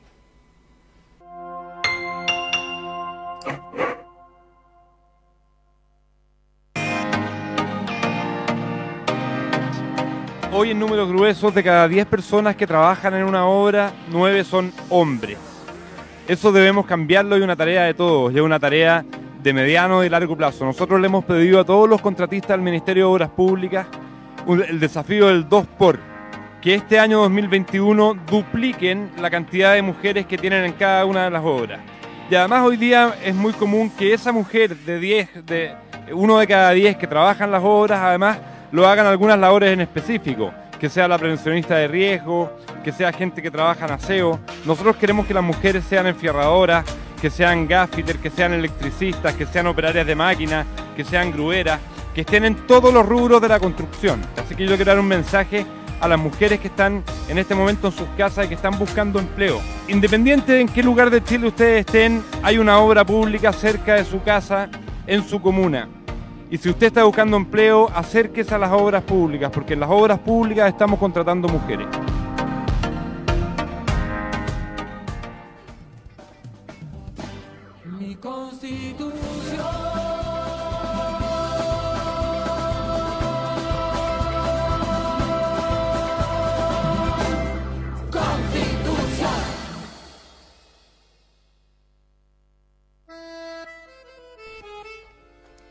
Hoy 10.54 10.70
en 10.70 10.78
números 10.78 11.06
gruesos 11.10 11.54
de 11.54 11.62
cada 11.62 11.86
10 11.86 12.06
personas 12.06 12.56
que 12.56 12.66
trabajan 12.66 13.12
en 13.12 13.24
una 13.24 13.44
obra, 13.44 13.92
9 14.10 14.42
son 14.42 14.72
hombres. 14.88 15.36
Eso 16.26 16.50
debemos 16.50 16.86
cambiarlo 16.86 17.36
y 17.36 17.42
una 17.42 17.56
tarea 17.56 17.82
de 17.82 17.92
todos, 17.92 18.34
es 18.34 18.40
una 18.40 18.58
tarea 18.58 19.04
de 19.42 19.52
mediano 19.52 20.02
y 20.02 20.08
largo 20.08 20.34
plazo. 20.34 20.64
Nosotros 20.64 20.98
le 20.98 21.08
hemos 21.08 21.26
pedido 21.26 21.60
a 21.60 21.64
todos 21.64 21.86
los 21.86 22.00
contratistas 22.00 22.48
del 22.48 22.62
Ministerio 22.62 23.08
de 23.08 23.12
Obras 23.12 23.28
Públicas 23.28 23.86
el 24.48 24.80
desafío 24.80 25.28
del 25.28 25.48
2 25.48 25.66
por 25.78 25.98
que 26.60 26.74
este 26.74 26.98
año 26.98 27.20
2021 27.20 28.14
dupliquen 28.28 29.12
la 29.20 29.30
cantidad 29.30 29.74
de 29.74 29.82
mujeres 29.82 30.26
que 30.26 30.38
tienen 30.38 30.64
en 30.64 30.72
cada 30.72 31.04
una 31.04 31.24
de 31.24 31.30
las 31.30 31.44
obras. 31.44 31.80
Y 32.28 32.34
además 32.34 32.62
hoy 32.64 32.76
día 32.76 33.14
es 33.24 33.34
muy 33.34 33.52
común 33.52 33.90
que 33.90 34.12
esa 34.12 34.32
mujer 34.32 34.76
de 34.76 34.98
10, 34.98 35.46
de 35.46 35.74
uno 36.12 36.38
de 36.38 36.46
cada 36.46 36.72
10 36.72 36.96
que 36.96 37.06
trabajan 37.06 37.52
las 37.52 37.62
obras, 37.62 38.00
además 38.00 38.38
lo 38.72 38.86
hagan 38.88 39.06
algunas 39.06 39.38
labores 39.38 39.72
en 39.72 39.80
específico, 39.80 40.52
que 40.80 40.88
sea 40.88 41.06
la 41.06 41.18
prevencionista 41.18 41.76
de 41.76 41.86
riesgo, 41.86 42.50
que 42.82 42.90
sea 42.90 43.12
gente 43.12 43.40
que 43.40 43.50
trabaja 43.50 43.84
en 43.84 43.92
aseo. 43.92 44.40
Nosotros 44.64 44.96
queremos 44.96 45.26
que 45.26 45.34
las 45.34 45.44
mujeres 45.44 45.84
sean 45.84 46.08
enfierradoras, 46.08 46.84
que 47.20 47.30
sean 47.30 47.68
gaffiter, 47.68 48.18
que 48.18 48.30
sean 48.30 48.52
electricistas, 48.52 49.34
que 49.34 49.46
sean 49.46 49.68
operarias 49.68 50.06
de 50.06 50.14
máquinas, 50.16 50.66
que 50.96 51.04
sean 51.04 51.30
grueras, 51.30 51.78
que 52.16 52.22
estén 52.22 52.46
en 52.46 52.54
todos 52.66 52.94
los 52.94 53.04
rubros 53.04 53.42
de 53.42 53.48
la 53.48 53.60
construcción. 53.60 54.22
Así 54.42 54.54
que 54.54 54.64
yo 54.64 54.76
quiero 54.76 54.92
dar 54.92 54.98
un 54.98 55.06
mensaje 55.06 55.66
a 56.00 56.08
las 56.08 56.18
mujeres 56.18 56.58
que 56.60 56.68
están 56.68 57.04
en 57.28 57.36
este 57.36 57.54
momento 57.54 57.88
en 57.88 57.92
sus 57.92 58.08
casas 58.16 58.46
y 58.46 58.48
que 58.48 58.54
están 58.54 58.78
buscando 58.78 59.18
empleo. 59.18 59.60
Independiente 59.86 60.52
de 60.52 60.62
en 60.62 60.68
qué 60.68 60.82
lugar 60.82 61.10
de 61.10 61.22
Chile 61.22 61.48
ustedes 61.48 61.80
estén, 61.80 62.24
hay 62.42 62.56
una 62.56 62.78
obra 62.78 63.04
pública 63.04 63.52
cerca 63.52 63.96
de 63.96 64.06
su 64.06 64.22
casa, 64.22 64.70
en 65.06 65.28
su 65.28 65.42
comuna. 65.42 65.90
Y 66.50 66.56
si 66.56 66.70
usted 66.70 66.86
está 66.86 67.04
buscando 67.04 67.36
empleo, 67.36 67.90
acérquese 67.94 68.54
a 68.54 68.58
las 68.58 68.72
obras 68.72 69.02
públicas, 69.02 69.50
porque 69.52 69.74
en 69.74 69.80
las 69.80 69.90
obras 69.90 70.18
públicas 70.18 70.70
estamos 70.70 70.98
contratando 70.98 71.48
mujeres. 71.48 71.86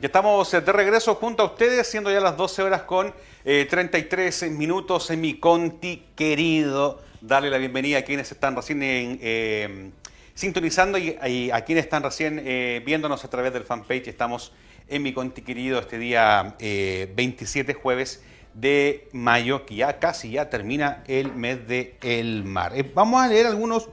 Estamos 0.06 0.54
eh, 0.54 0.62
de 0.62 0.72
regreso 0.72 1.15
junto 1.15 1.41
a 1.41 1.48
ustedes, 1.48 1.88
siendo 1.88 2.12
ya 2.12 2.20
las 2.20 2.38
12 2.38 2.62
horas 2.62 2.84
con 2.84 3.12
eh, 3.44 3.65
33 3.68 4.52
minutos 4.52 5.10
en 5.10 5.20
mi 5.20 5.39
Conti 5.39 6.06
querido. 6.15 7.02
Darle 7.22 7.50
la 7.50 7.58
bienvenida 7.58 7.98
a 7.98 8.02
quienes 8.04 8.32
están 8.32 8.56
recién 8.56 8.80
eh, 8.84 9.89
sintonizando 10.36 11.00
y, 11.00 11.50
a 11.52 11.62
quienes 11.62 11.86
están 11.86 12.04
recién 12.04 12.39
eh, 12.46 12.84
viéndonos 12.86 13.26
a 13.26 13.30
través 13.32 13.52
del 13.52 13.63
fanpage. 13.63 14.08
Estamos 14.08 14.52
en 14.88 15.02
mi 15.02 15.12
Conti 15.12 15.41
querido 15.41 15.80
este 15.80 15.98
día 15.98 16.56
eh, 16.60 17.12
27 17.15 17.74
jueves 17.74 18.22
de 18.54 19.10
mayo, 19.12 19.65
que 19.65 19.76
ya 19.76 19.98
casi 19.98 20.30
ya 20.32 20.52
termina 20.52 21.04
el 21.08 21.34
mes 21.34 21.68
de 21.68 21.98
el 22.04 22.44
mar. 22.44 22.74
Eh, 22.76 22.89
vamos 22.94 23.24
a 23.24 23.28
leer 23.28 23.48
algunos 23.48 23.89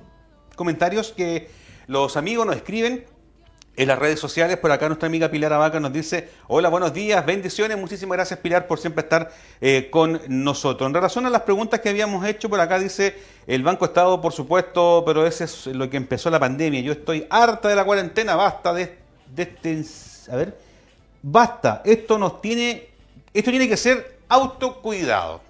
comentarios 0.57 1.13
que 1.17 1.49
los 1.87 2.17
amigos 2.17 2.45
nos 2.45 2.57
escriben 2.57 3.07
en 3.77 3.89
las 3.89 3.99
redes 3.99 4.21
sociales. 4.21 4.57
Por 4.59 4.71
acá 4.71 4.87
nuestra 4.87 5.07
amiga 5.07 5.31
Pilar 5.31 5.53
Abaca 5.53 5.81
nos 5.81 5.93
dice, 5.93 6.29
hola, 6.49 6.69
buenos 6.69 6.93
días, 6.93 7.25
bendiciones, 7.25 7.79
muchísimas 7.79 8.17
gracias 8.17 8.39
Pilar 8.41 8.67
por 8.67 8.79
siempre 8.79 9.03
estar 9.03 9.33
eh, 9.61 9.89
con 9.91 10.21
nosotros. 10.29 10.87
En 10.87 10.95
relación 10.95 11.27
a 11.27 11.31
las 11.31 11.43
preguntas 11.43 11.81
que 11.81 11.89
habíamos 11.89 12.25
hecho, 12.27 12.49
por 12.51 12.61
acá 12.61 12.79
dice, 12.79 13.17
el 13.47 13.63
Banco 13.63 13.85
Estado, 13.85 14.21
por 14.21 14.33
supuesto, 14.33 15.03
pero 15.07 15.27
ese 15.27 15.45
es 15.45 15.67
lo 15.67 15.89
que 15.89 15.97
empezó 15.97 16.31
la 16.31 16.41
pandemia. 16.41 16.81
Yo 16.81 16.93
estoy 16.93 17.27
harta 17.31 17.69
de 17.69 17.77
la 17.77 17.85
cuarentena, 17.85 18.37
basta 18.37 18.73
de, 18.73 18.99
de 19.35 19.43
este... 19.43 19.83
A 20.31 20.37
ver, 20.37 20.57
basta, 21.23 21.83
esto 21.85 22.19
nos 22.19 22.41
tiene... 22.41 22.89
Esto 23.35 23.51
tiene 23.51 23.67
que 23.67 23.79
ser 23.79 24.19
autocuidado. 24.29 25.41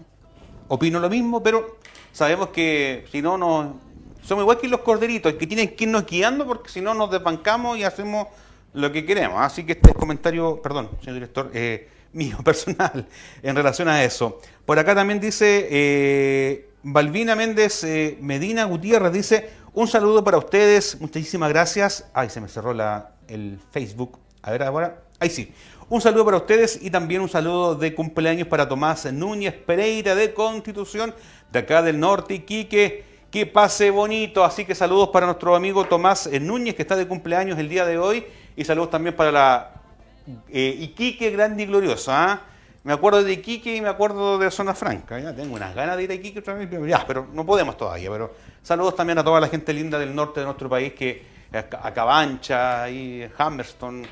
Opino 0.68 1.00
lo 1.00 1.10
mismo, 1.10 1.42
pero 1.42 1.78
sabemos 2.12 2.48
que 2.50 3.04
si 3.10 3.20
no 3.20 3.36
nos 3.36 3.74
somos 4.22 4.42
igual 4.42 4.58
que 4.58 4.68
los 4.68 4.80
corderitos, 4.80 5.34
que 5.34 5.46
tienen 5.46 5.74
que 5.74 5.84
irnos 5.84 6.06
guiando 6.06 6.46
porque 6.46 6.70
si 6.70 6.80
no 6.80 6.94
nos 6.94 7.10
desbancamos 7.10 7.76
y 7.78 7.84
hacemos 7.84 8.28
lo 8.72 8.90
que 8.92 9.04
queremos. 9.04 9.40
Así 9.40 9.64
que 9.64 9.72
este 9.72 9.90
es 9.90 9.96
comentario, 9.96 10.60
perdón, 10.62 10.90
señor 11.00 11.14
director, 11.14 11.50
eh, 11.52 11.88
mío, 12.12 12.38
personal, 12.44 13.06
en 13.42 13.56
relación 13.56 13.88
a 13.88 14.04
eso. 14.04 14.40
Por 14.64 14.78
acá 14.78 14.94
también 14.94 15.20
dice 15.20 15.68
eh, 15.70 16.70
Balbina 16.82 17.34
Méndez 17.34 17.84
eh, 17.84 18.18
Medina 18.20 18.64
Gutiérrez, 18.64 19.12
dice, 19.12 19.50
un 19.74 19.88
saludo 19.88 20.22
para 20.22 20.38
ustedes, 20.38 21.00
muchísimas 21.00 21.48
gracias. 21.48 22.08
Ay, 22.12 22.30
se 22.30 22.40
me 22.40 22.48
cerró 22.48 22.74
la, 22.74 23.12
el 23.28 23.58
Facebook. 23.70 24.18
A 24.42 24.50
ver 24.50 24.62
ahora, 24.62 25.02
ahí 25.18 25.30
sí. 25.30 25.52
Un 25.88 26.00
saludo 26.00 26.24
para 26.24 26.36
ustedes 26.38 26.78
y 26.80 26.90
también 26.90 27.20
un 27.20 27.28
saludo 27.28 27.74
de 27.74 27.94
cumpleaños 27.94 28.48
para 28.48 28.68
Tomás 28.68 29.10
Núñez 29.12 29.52
Pereira 29.52 30.14
de 30.14 30.32
Constitución, 30.32 31.14
de 31.50 31.58
acá 31.58 31.82
del 31.82 32.00
norte, 32.00 32.34
Iquique 32.34 33.11
que 33.32 33.46
pase 33.46 33.90
bonito. 33.90 34.44
Así 34.44 34.64
que 34.64 34.74
saludos 34.76 35.08
para 35.08 35.26
nuestro 35.26 35.56
amigo 35.56 35.84
Tomás 35.86 36.30
Núñez, 36.30 36.74
que 36.76 36.82
está 36.82 36.94
de 36.94 37.08
cumpleaños 37.08 37.58
el 37.58 37.68
día 37.68 37.86
de 37.86 37.98
hoy. 37.98 38.24
Y 38.54 38.64
saludos 38.64 38.90
también 38.90 39.16
para 39.16 39.32
la 39.32 39.70
eh, 40.50 40.76
Iquique 40.78 41.30
Grande 41.30 41.62
y 41.62 41.66
Gloriosa. 41.66 42.32
¿ah? 42.32 42.40
Me 42.84 42.92
acuerdo 42.92 43.24
de 43.24 43.32
Iquique 43.32 43.74
y 43.74 43.80
me 43.80 43.88
acuerdo 43.88 44.36
de 44.36 44.50
Zona 44.50 44.74
Franca. 44.74 45.18
Ya 45.18 45.34
tengo 45.34 45.54
unas 45.54 45.74
ganas 45.74 45.96
de 45.96 46.04
ir 46.04 46.10
a 46.10 46.14
Iquique 46.14 46.40
otra 46.40 46.54
vez, 46.54 46.68
ya, 46.86 47.06
pero 47.06 47.26
no 47.32 47.46
podemos 47.46 47.74
todavía. 47.76 48.10
Pero 48.10 48.34
saludos 48.62 48.94
también 48.94 49.18
a 49.18 49.24
toda 49.24 49.40
la 49.40 49.48
gente 49.48 49.72
linda 49.72 49.98
del 49.98 50.14
norte 50.14 50.40
de 50.40 50.46
nuestro 50.46 50.68
país, 50.68 50.92
que 50.92 51.24
a 51.54 51.92
Cabancha, 51.94 52.88
y 52.90 53.26
Hammerston, 53.38 54.06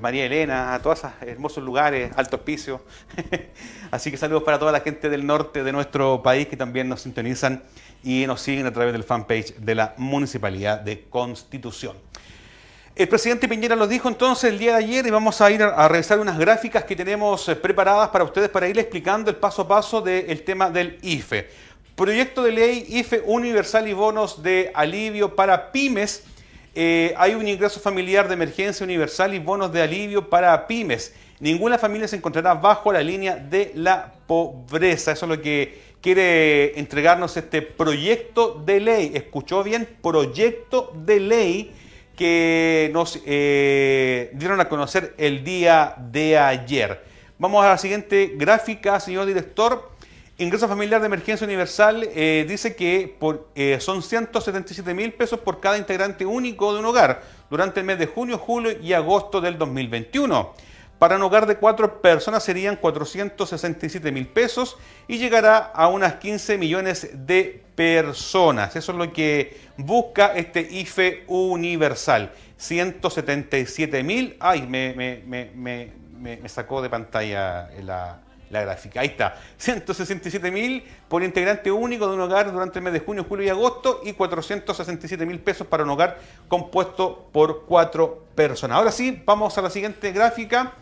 María 0.00 0.24
Elena, 0.24 0.74
a 0.74 0.80
todos 0.80 1.00
esos 1.00 1.12
hermosos 1.20 1.62
lugares, 1.62 2.10
Alto 2.16 2.36
Hospicio. 2.36 2.80
Así 3.90 4.10
que 4.10 4.16
saludos 4.16 4.42
para 4.44 4.58
toda 4.58 4.72
la 4.72 4.80
gente 4.80 5.08
del 5.08 5.26
norte 5.26 5.62
de 5.62 5.72
nuestro 5.72 6.22
país 6.22 6.48
que 6.48 6.56
también 6.56 6.88
nos 6.88 7.02
sintonizan 7.02 7.62
y 8.04 8.26
nos 8.26 8.42
siguen 8.42 8.66
a 8.66 8.72
través 8.72 8.92
del 8.92 9.02
fanpage 9.02 9.56
de 9.56 9.74
la 9.74 9.94
Municipalidad 9.96 10.80
de 10.80 11.04
Constitución. 11.08 11.96
El 12.94 13.08
presidente 13.08 13.48
Piñera 13.48 13.74
lo 13.74 13.88
dijo 13.88 14.08
entonces 14.08 14.52
el 14.52 14.58
día 14.58 14.76
de 14.76 14.84
ayer 14.84 15.06
y 15.06 15.10
vamos 15.10 15.40
a 15.40 15.50
ir 15.50 15.64
a, 15.64 15.88
revisar 15.88 16.20
unas 16.20 16.38
gráficas 16.38 16.84
que 16.84 16.94
tenemos 16.94 17.48
eh, 17.48 17.56
preparadas 17.56 18.10
para 18.10 18.22
ustedes 18.22 18.48
para 18.50 18.68
ir 18.68 18.78
explicando 18.78 19.30
el 19.30 19.36
paso 19.36 19.62
a 19.62 19.68
paso 19.68 20.00
del 20.00 20.42
tema 20.42 20.70
del 20.70 20.98
IFE. 21.02 21.48
Proyecto 21.96 22.44
de 22.44 22.52
ley 22.52 22.86
IFE 22.88 23.22
universal 23.26 23.88
y 23.88 23.94
bonos 23.94 24.44
de 24.44 24.70
alivio 24.74 25.34
para 25.34 25.72
pymes. 25.72 26.22
Eh, 26.76 27.14
hay 27.16 27.34
un 27.34 27.48
ingreso 27.48 27.80
familiar 27.80 28.28
de 28.28 28.34
emergencia 28.34 28.84
universal 28.84 29.34
y 29.34 29.40
bonos 29.40 29.72
de 29.72 29.82
alivio 29.82 30.28
para 30.28 30.66
pymes. 30.68 31.14
Ninguna 31.40 31.78
familia 31.78 32.06
se 32.06 32.14
encontrará 32.14 32.54
bajo 32.54 32.92
la 32.92 33.02
línea 33.02 33.34
de 33.34 33.72
la 33.74 34.12
pobreza. 34.28 35.10
Eso 35.10 35.26
es 35.26 35.30
lo 35.30 35.42
que 35.42 35.93
quiere 36.04 36.78
entregarnos 36.78 37.34
este 37.38 37.62
proyecto 37.62 38.62
de 38.62 38.78
ley. 38.78 39.12
¿Escuchó 39.14 39.64
bien? 39.64 39.88
Proyecto 40.02 40.92
de 40.94 41.18
ley 41.18 41.72
que 42.14 42.90
nos 42.92 43.22
eh, 43.24 44.30
dieron 44.34 44.60
a 44.60 44.68
conocer 44.68 45.14
el 45.16 45.42
día 45.42 45.94
de 45.96 46.36
ayer. 46.36 47.02
Vamos 47.38 47.64
a 47.64 47.70
la 47.70 47.78
siguiente 47.78 48.34
gráfica, 48.36 49.00
señor 49.00 49.24
director. 49.24 49.92
Ingreso 50.36 50.68
familiar 50.68 51.00
de 51.00 51.06
emergencia 51.06 51.46
universal 51.46 52.06
eh, 52.14 52.44
dice 52.46 52.76
que 52.76 53.16
eh, 53.54 53.78
son 53.80 54.02
177 54.02 54.92
mil 54.92 55.10
pesos 55.14 55.40
por 55.40 55.58
cada 55.58 55.78
integrante 55.78 56.26
único 56.26 56.74
de 56.74 56.80
un 56.80 56.84
hogar 56.84 57.22
durante 57.48 57.80
el 57.80 57.86
mes 57.86 57.98
de 57.98 58.08
junio, 58.08 58.36
julio 58.36 58.72
y 58.78 58.92
agosto 58.92 59.40
del 59.40 59.56
2021. 59.56 60.52
Para 61.04 61.16
un 61.16 61.22
hogar 61.22 61.44
de 61.46 61.56
cuatro 61.56 62.00
personas 62.00 62.42
serían 62.42 62.76
467 62.76 64.10
mil 64.10 64.26
pesos 64.26 64.78
y 65.06 65.18
llegará 65.18 65.58
a 65.58 65.88
unas 65.88 66.14
15 66.14 66.56
millones 66.56 67.10
de 67.12 67.62
personas. 67.74 68.74
Eso 68.74 68.92
es 68.92 68.96
lo 68.96 69.12
que 69.12 69.54
busca 69.76 70.28
este 70.28 70.62
IFE 70.62 71.24
universal. 71.26 72.32
177 72.56 74.02
mil. 74.02 74.38
Ay, 74.40 74.62
me, 74.62 74.94
me, 74.94 75.50
me, 75.54 75.92
me, 76.16 76.48
sacó 76.48 76.80
de 76.80 76.88
pantalla 76.88 77.68
la, 77.82 78.20
la 78.48 78.62
gráfica. 78.62 79.00
Ahí 79.00 79.08
está. 79.08 79.36
167 79.58 80.50
mil 80.50 80.82
por 81.06 81.22
integrante 81.22 81.70
único 81.70 82.08
de 82.08 82.14
un 82.14 82.20
hogar 82.22 82.50
durante 82.50 82.78
el 82.78 82.82
mes 82.82 82.94
de 82.94 83.00
junio, 83.00 83.26
julio 83.28 83.44
y 83.44 83.50
agosto 83.50 84.00
y 84.04 84.14
467 84.14 85.26
mil 85.26 85.38
pesos 85.40 85.66
para 85.66 85.82
un 85.82 85.90
hogar 85.90 86.18
compuesto 86.48 87.28
por 87.30 87.66
cuatro 87.66 88.24
personas. 88.34 88.78
Ahora 88.78 88.90
sí, 88.90 89.22
vamos 89.26 89.58
a 89.58 89.60
la 89.60 89.68
siguiente 89.68 90.10
gráfica. 90.12 90.72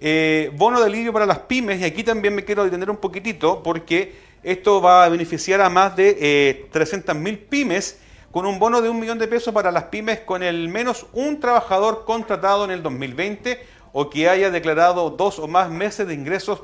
Eh, 0.00 0.50
bono 0.54 0.80
de 0.80 0.86
alivio 0.86 1.12
para 1.12 1.24
las 1.24 1.38
pymes 1.40 1.80
y 1.80 1.84
aquí 1.84 2.04
también 2.04 2.34
me 2.34 2.44
quiero 2.44 2.64
detener 2.64 2.90
un 2.90 2.98
poquitito 2.98 3.62
porque 3.62 4.14
esto 4.42 4.82
va 4.82 5.04
a 5.04 5.08
beneficiar 5.08 5.62
a 5.62 5.70
más 5.70 5.96
de 5.96 6.18
eh, 6.20 6.66
300 6.70 7.16
mil 7.16 7.38
pymes 7.38 7.98
con 8.30 8.44
un 8.44 8.58
bono 8.58 8.82
de 8.82 8.90
un 8.90 9.00
millón 9.00 9.18
de 9.18 9.26
pesos 9.26 9.54
para 9.54 9.72
las 9.72 9.84
pymes 9.84 10.20
con 10.20 10.42
el 10.42 10.68
menos 10.68 11.06
un 11.14 11.40
trabajador 11.40 12.04
contratado 12.04 12.66
en 12.66 12.72
el 12.72 12.82
2020 12.82 13.58
o 13.92 14.10
que 14.10 14.28
haya 14.28 14.50
declarado 14.50 15.08
dos 15.08 15.38
o 15.38 15.48
más 15.48 15.70
meses 15.70 16.06
de 16.06 16.12
ingresos 16.12 16.62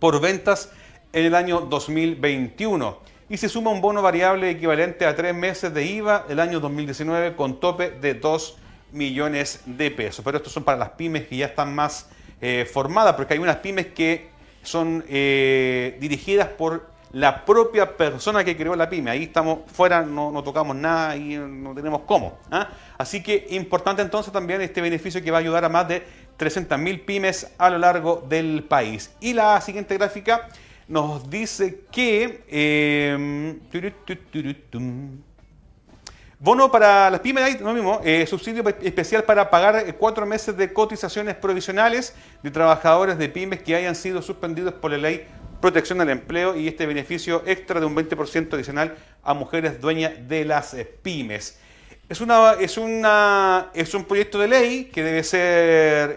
por 0.00 0.20
ventas 0.20 0.72
en 1.12 1.24
el 1.26 1.36
año 1.36 1.60
2021. 1.60 2.98
y 3.28 3.36
se 3.36 3.48
suma 3.48 3.70
un 3.70 3.80
bono 3.80 4.02
variable 4.02 4.50
equivalente 4.50 5.06
a 5.06 5.14
tres 5.14 5.34
meses 5.34 5.72
de 5.72 5.86
IVA 5.86 6.26
el 6.28 6.40
año 6.40 6.58
2019 6.58 7.36
con 7.36 7.60
tope 7.60 7.90
de 7.90 8.14
2 8.14 8.58
millones 8.92 9.62
de 9.64 9.90
pesos. 9.90 10.24
Pero 10.24 10.38
estos 10.38 10.52
son 10.52 10.64
para 10.64 10.76
las 10.76 10.90
pymes 10.90 11.26
que 11.26 11.36
ya 11.36 11.46
están 11.46 11.74
más 11.74 12.08
eh, 12.46 12.66
formadas, 12.66 13.14
porque 13.14 13.32
hay 13.32 13.40
unas 13.40 13.56
pymes 13.56 13.86
que 13.86 14.28
son 14.62 15.02
eh, 15.08 15.96
dirigidas 15.98 16.46
por 16.48 16.90
la 17.12 17.42
propia 17.42 17.96
persona 17.96 18.44
que 18.44 18.54
creó 18.54 18.76
la 18.76 18.90
pyme. 18.90 19.10
Ahí 19.10 19.22
estamos 19.22 19.60
fuera, 19.72 20.02
no, 20.02 20.42
tocamos 20.42 20.76
nada 20.76 21.16
y 21.16 21.38
no 21.38 21.74
tenemos 21.74 22.02
cómo. 22.02 22.38
¿ah? 22.50 22.68
Así 22.98 23.22
que 23.22 23.46
importante 23.48 24.02
entonces 24.02 24.30
también 24.30 24.60
este 24.60 24.82
beneficio 24.82 25.22
que 25.22 25.30
va 25.30 25.38
a 25.38 25.40
ayudar 25.40 25.64
a 25.64 25.70
más 25.70 25.88
de 25.88 26.02
300.000 26.38 27.06
pymes 27.06 27.50
a 27.56 27.70
lo 27.70 27.78
largo 27.78 28.22
del 28.28 28.64
país. 28.64 29.10
Y 29.20 29.32
la 29.32 29.58
siguiente 29.62 29.96
gráfica 29.96 30.46
nos 30.86 31.30
dice 31.30 31.80
que... 31.90 32.44
eh. 32.46 33.56
Bono 36.44 36.70
para 36.70 37.08
las 37.08 37.20
pymes, 37.20 37.42
ahí 37.42 37.56
lo 37.58 37.72
mismo, 37.72 38.02
eh, 38.04 38.26
subsidio 38.26 38.62
especial 38.82 39.24
para 39.24 39.48
pagar 39.48 39.76
eh, 39.76 39.94
cuatro 39.94 40.26
meses 40.26 40.54
de 40.54 40.74
cotizaciones 40.74 41.36
provisionales 41.36 42.14
de 42.42 42.50
trabajadores 42.50 43.16
de 43.16 43.30
pymes 43.30 43.62
que 43.62 43.74
hayan 43.74 43.94
sido 43.94 44.20
suspendidos 44.20 44.74
por 44.74 44.90
la 44.90 44.98
ley 44.98 45.26
protección 45.62 46.02
al 46.02 46.10
empleo 46.10 46.54
y 46.54 46.68
este 46.68 46.84
beneficio 46.84 47.42
extra 47.46 47.80
de 47.80 47.86
un 47.86 47.96
20% 47.96 48.52
adicional 48.52 48.94
a 49.22 49.32
mujeres 49.32 49.80
dueñas 49.80 50.12
de 50.28 50.44
las 50.44 50.74
eh, 50.74 50.84
pymes. 50.84 51.58
Es, 52.10 52.20
un 52.20 54.04
proyecto 54.06 54.38
de 54.38 54.46
ley 54.46 54.90
que 54.92 55.02
debe 55.02 55.24
ser, 55.24 56.14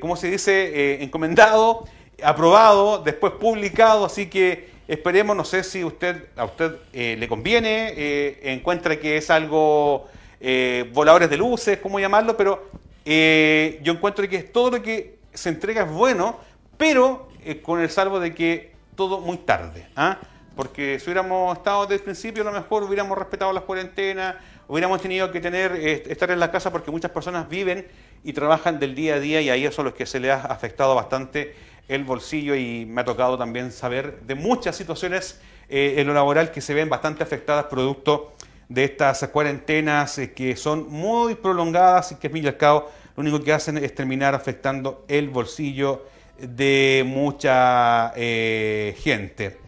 ¿cómo 0.00 0.16
se 0.16 0.30
dice?, 0.30 1.02
encomendado, 1.04 1.84
aprobado, 2.22 3.02
después 3.02 3.34
publicado, 3.34 4.06
así 4.06 4.30
que 4.30 4.77
esperemos, 4.88 5.36
no 5.36 5.44
sé 5.44 5.62
si 5.62 5.84
usted 5.84 6.28
a 6.34 6.46
usted 6.46 6.76
eh, 6.92 7.14
le 7.18 7.28
conviene, 7.28 7.92
eh, 7.94 8.40
encuentra 8.44 8.98
que 8.98 9.18
es 9.18 9.30
algo 9.30 10.08
eh, 10.40 10.90
voladores 10.94 11.28
de 11.28 11.36
luces, 11.36 11.78
¿cómo 11.78 12.00
llamarlo? 12.00 12.36
Pero 12.36 12.66
yo 13.04 13.92
encuentro 13.92 14.28
que 14.28 14.42
todo 14.42 14.70
lo 14.72 14.82
que 14.82 15.16
se 15.32 15.48
entrega 15.48 15.84
es 15.84 15.90
bueno, 15.90 16.40
pero 16.76 17.28
con 17.62 17.80
el 17.80 17.88
salvo 17.88 18.20
de 18.20 18.34
que 18.34 18.72
todo 18.96 19.20
muy 19.20 19.38
tarde. 19.38 19.86
¿ah? 19.96 20.18
Porque 20.54 20.98
si 20.98 21.06
hubiéramos 21.06 21.56
estado 21.56 21.82
desde 21.82 21.94
el 21.94 22.02
principio, 22.02 22.42
a 22.42 22.46
lo 22.46 22.52
mejor 22.52 22.82
hubiéramos 22.82 23.16
respetado 23.16 23.50
las 23.54 23.62
cuarentenas, 23.62 24.36
hubiéramos 24.66 25.00
tenido 25.00 25.30
que 25.30 25.40
tener 25.40 25.72
estar 25.72 26.30
en 26.30 26.38
la 26.38 26.50
casa 26.50 26.70
porque 26.70 26.90
muchas 26.90 27.10
personas 27.10 27.48
viven 27.48 27.86
y 28.24 28.34
trabajan 28.34 28.78
del 28.78 28.94
día 28.94 29.14
a 29.14 29.20
día 29.20 29.40
y 29.40 29.48
ahí 29.48 29.64
eso 29.64 29.80
es 29.80 29.86
lo 29.86 29.94
que 29.94 30.04
se 30.04 30.20
le 30.20 30.30
ha 30.30 30.42
afectado 30.42 30.94
bastante 30.94 31.54
el 31.88 32.04
bolsillo 32.04 32.54
y 32.54 32.84
me 32.86 33.00
ha 33.00 33.04
tocado 33.04 33.38
también 33.38 33.72
saber 33.72 34.20
de 34.20 34.34
muchas 34.34 34.76
situaciones 34.76 35.40
eh, 35.68 35.94
en 35.96 36.06
lo 36.06 36.14
laboral 36.14 36.50
que 36.50 36.60
se 36.60 36.74
ven 36.74 36.88
bastante 36.88 37.22
afectadas 37.22 37.64
producto 37.64 38.34
de 38.68 38.84
estas 38.84 39.26
cuarentenas 39.28 40.18
eh, 40.18 40.32
que 40.32 40.54
son 40.56 40.88
muy 40.90 41.34
prolongadas 41.34 42.12
y 42.12 42.16
que 42.16 42.26
al 42.26 42.32
fin 42.34 42.44
y 42.44 42.46
al 42.46 42.58
cabo 42.58 42.90
lo 43.16 43.22
único 43.22 43.42
que 43.42 43.52
hacen 43.54 43.78
es 43.78 43.94
terminar 43.94 44.34
afectando 44.34 45.04
el 45.08 45.30
bolsillo 45.30 46.04
de 46.38 47.04
mucha 47.06 48.12
eh, 48.14 48.94
gente. 49.00 49.58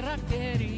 terra 0.00 0.16
querida. 0.28 0.77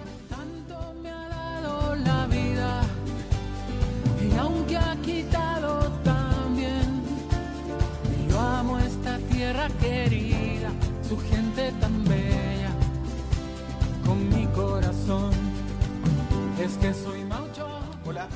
Es 16.63 16.77
que 16.77 16.93
soy 16.93 17.23
maucho 17.23 17.67
hola 18.05 18.27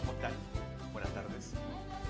¿cómo 0.00 0.12
están? 0.12 0.32
buenas 0.92 1.10
tardes 1.12 1.52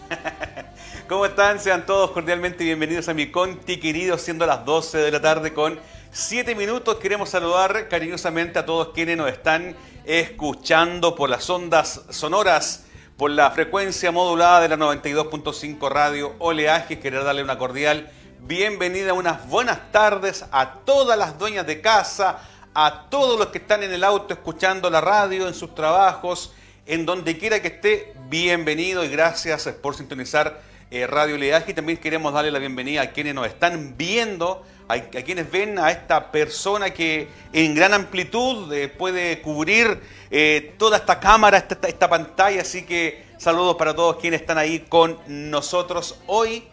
¿Cómo 1.08 1.26
están? 1.26 1.58
Sean 1.60 1.84
todos 1.84 2.12
cordialmente 2.12 2.62
bienvenidos 2.64 3.08
a 3.08 3.14
mi 3.14 3.30
Conti 3.30 3.78
querido, 3.78 4.16
siendo 4.16 4.46
las 4.46 4.64
12 4.64 4.98
de 4.98 5.10
la 5.10 5.20
tarde 5.20 5.52
con 5.52 5.78
Siete 6.16 6.54
minutos. 6.54 6.98
Queremos 6.98 7.30
saludar 7.30 7.88
cariñosamente 7.88 8.60
a 8.60 8.64
todos 8.64 8.90
quienes 8.94 9.16
nos 9.16 9.28
están 9.28 9.74
escuchando 10.04 11.16
por 11.16 11.28
las 11.28 11.50
ondas 11.50 12.02
sonoras, 12.10 12.84
por 13.16 13.32
la 13.32 13.50
frecuencia 13.50 14.12
modulada 14.12 14.60
de 14.60 14.68
la 14.68 14.76
92.5 14.76 15.88
Radio 15.90 16.36
Oleaje. 16.38 17.00
Querer 17.00 17.24
darle 17.24 17.42
una 17.42 17.58
cordial 17.58 18.12
bienvenida, 18.38 19.12
unas 19.12 19.48
buenas 19.48 19.90
tardes 19.90 20.44
a 20.52 20.74
todas 20.84 21.18
las 21.18 21.36
dueñas 21.36 21.66
de 21.66 21.80
casa, 21.80 22.38
a 22.74 23.06
todos 23.08 23.38
los 23.38 23.48
que 23.48 23.58
están 23.58 23.82
en 23.84 23.92
el 23.92 24.02
auto 24.02 24.34
escuchando 24.34 24.90
la 24.90 25.00
radio, 25.00 25.46
en 25.46 25.54
sus 25.54 25.74
trabajos, 25.74 26.52
en 26.86 27.06
donde 27.06 27.38
quiera 27.38 27.62
que 27.62 27.68
esté, 27.68 28.12
bienvenido 28.28 29.04
y 29.04 29.08
gracias 29.08 29.68
por 29.80 29.94
sintonizar 29.94 30.60
eh, 30.90 31.06
Radio 31.06 31.36
Oleaje. 31.36 31.70
Y 31.70 31.74
también 31.74 31.98
queremos 31.98 32.32
darle 32.34 32.50
la 32.50 32.58
bienvenida 32.58 33.02
a 33.02 33.10
quienes 33.12 33.34
nos 33.34 33.46
están 33.46 33.94
viendo, 33.96 34.64
a, 34.88 34.98
quienes 34.98 35.50
ven 35.50 35.78
a 35.78 35.92
esta 35.92 36.32
persona 36.32 36.90
que 36.90 37.28
en 37.52 37.74
gran 37.76 37.94
amplitud 37.94 38.72
eh, 38.72 38.88
puede 38.88 39.40
cubrir 39.40 40.00
eh, 40.32 40.74
toda 40.76 40.96
esta 40.96 41.20
cámara, 41.20 41.58
esta, 41.58 41.86
esta- 41.86 42.10
pantalla. 42.10 42.62
Así 42.62 42.82
que 42.82 43.24
saludos 43.38 43.76
para 43.76 43.94
todos 43.94 44.16
quienes 44.16 44.40
están 44.40 44.58
ahí 44.58 44.80
con 44.80 45.18
nosotros 45.28 46.18
hoy. 46.26 46.64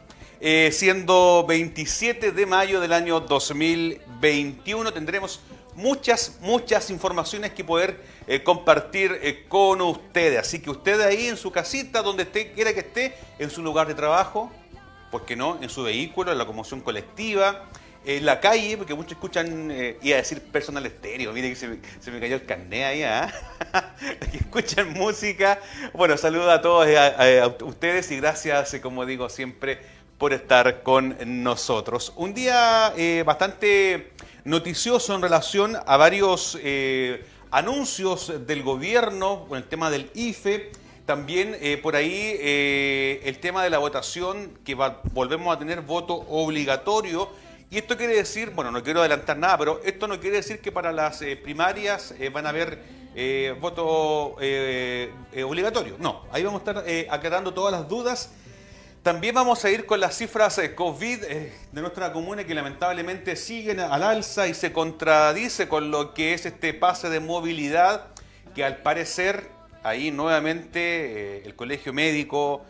Siendo 0.71 1.45
27 1.47 2.31
de 2.31 2.45
mayo 2.47 2.81
del 2.81 2.93
año 2.93 3.19
2021, 3.19 4.91
tendremos 4.91 5.39
muchas, 5.75 6.37
muchas 6.41 6.89
informaciones 6.89 7.51
que 7.51 7.63
poder 7.63 8.01
eh, 8.27 8.43
compartir 8.43 9.19
eh, 9.21 9.45
con 9.47 9.81
ustedes. 9.81 10.39
Así 10.39 10.59
que 10.59 10.69
usted 10.69 11.01
ahí 11.01 11.27
en 11.27 11.37
su 11.37 11.51
casita, 11.51 12.01
donde 12.01 12.23
esté, 12.23 12.51
quiera 12.51 12.73
que 12.73 12.81
esté, 12.81 13.15
en 13.39 13.49
su 13.49 13.61
lugar 13.61 13.87
de 13.87 13.95
trabajo, 13.95 14.51
¿por 15.09 15.25
qué 15.25 15.35
no? 15.35 15.57
En 15.61 15.69
su 15.69 15.83
vehículo, 15.83 16.31
en 16.31 16.37
la 16.37 16.43
locomoción 16.43 16.81
colectiva, 16.81 17.67
en 18.05 18.25
la 18.25 18.39
calle, 18.39 18.77
porque 18.77 18.95
muchos 18.95 19.13
escuchan, 19.13 19.69
eh, 19.71 19.97
iba 20.01 20.15
a 20.15 20.21
decir 20.21 20.41
personal 20.41 20.85
estéreo, 20.85 21.33
mire 21.33 21.49
que 21.49 21.55
se 21.55 21.67
me, 21.67 21.77
se 21.99 22.19
cayó 22.19 22.35
el 22.35 22.45
carné 22.45 22.85
ahí, 22.85 23.03
¿ah? 23.03 23.31
que 24.31 24.37
escuchan 24.37 24.93
música. 24.93 25.59
Bueno, 25.93 26.17
saludo 26.17 26.49
a 26.49 26.61
todos 26.61 26.87
eh, 26.87 26.97
a, 26.97 27.47
ustedes 27.63 28.09
y 28.11 28.17
gracias, 28.17 28.75
como 28.81 29.05
digo 29.05 29.29
siempre, 29.29 29.79
por 30.17 30.33
estar 30.33 30.83
con 30.83 31.15
nosotros. 31.43 32.13
Un 32.15 32.33
día 32.33 32.93
bastante 33.25 34.10
noticioso 34.43 35.15
en 35.15 35.21
relación 35.21 35.77
a 35.85 35.97
varios 35.97 36.57
eh, 36.61 37.25
anuncios 37.51 38.33
del 38.47 38.63
gobierno 38.63 39.45
con 39.47 39.57
el 39.57 39.65
tema 39.65 39.89
del 39.89 40.09
IFE. 40.13 40.71
También 41.05 41.55
eh, 41.59 41.77
por 41.77 41.95
ahí 41.95 42.35
eh, 42.39 43.21
el 43.23 43.39
tema 43.39 43.63
de 43.63 43.69
la 43.69 43.77
votación, 43.79 44.57
que 44.63 44.75
volvemos 44.75 45.55
a 45.55 45.59
tener 45.59 45.81
voto 45.81 46.15
obligatorio. 46.15 47.29
Y 47.69 47.77
esto 47.77 47.97
quiere 47.97 48.15
decir, 48.15 48.51
bueno, 48.51 48.71
no 48.71 48.83
quiero 48.83 48.99
adelantar 48.99 49.37
nada, 49.37 49.57
pero 49.57 49.81
esto 49.85 50.07
no 50.07 50.19
quiere 50.19 50.37
decir 50.37 50.59
que 50.59 50.71
para 50.71 50.91
las 50.91 51.23
primarias 51.41 52.13
van 52.33 52.45
a 52.45 52.49
haber 52.49 52.83
voto 53.61 54.35
obligatorio. 55.45 55.95
No, 55.97 56.25
ahí 56.33 56.43
vamos 56.43 56.61
a 56.65 56.71
estar 56.71 56.85
aclarando 57.09 57.53
todas 57.53 57.71
las 57.71 57.87
dudas. 57.87 58.33
También 59.03 59.33
vamos 59.33 59.65
a 59.65 59.71
ir 59.71 59.87
con 59.87 59.99
las 59.99 60.15
cifras 60.15 60.59
eh, 60.59 60.75
COVID 60.75 61.23
eh, 61.23 61.51
de 61.71 61.81
nuestra 61.81 62.13
comuna 62.13 62.43
que 62.43 62.53
lamentablemente 62.53 63.35
siguen 63.35 63.79
al 63.79 64.03
alza 64.03 64.47
y 64.47 64.53
se 64.53 64.71
contradice 64.71 65.67
con 65.67 65.89
lo 65.89 66.13
que 66.13 66.35
es 66.35 66.45
este 66.45 66.75
pase 66.75 67.09
de 67.09 67.19
movilidad 67.19 68.09
que 68.53 68.63
al 68.63 68.77
parecer 68.83 69.49
ahí 69.81 70.11
nuevamente 70.11 71.39
eh, 71.39 71.41
el 71.45 71.55
colegio 71.55 71.93
médico 71.93 72.63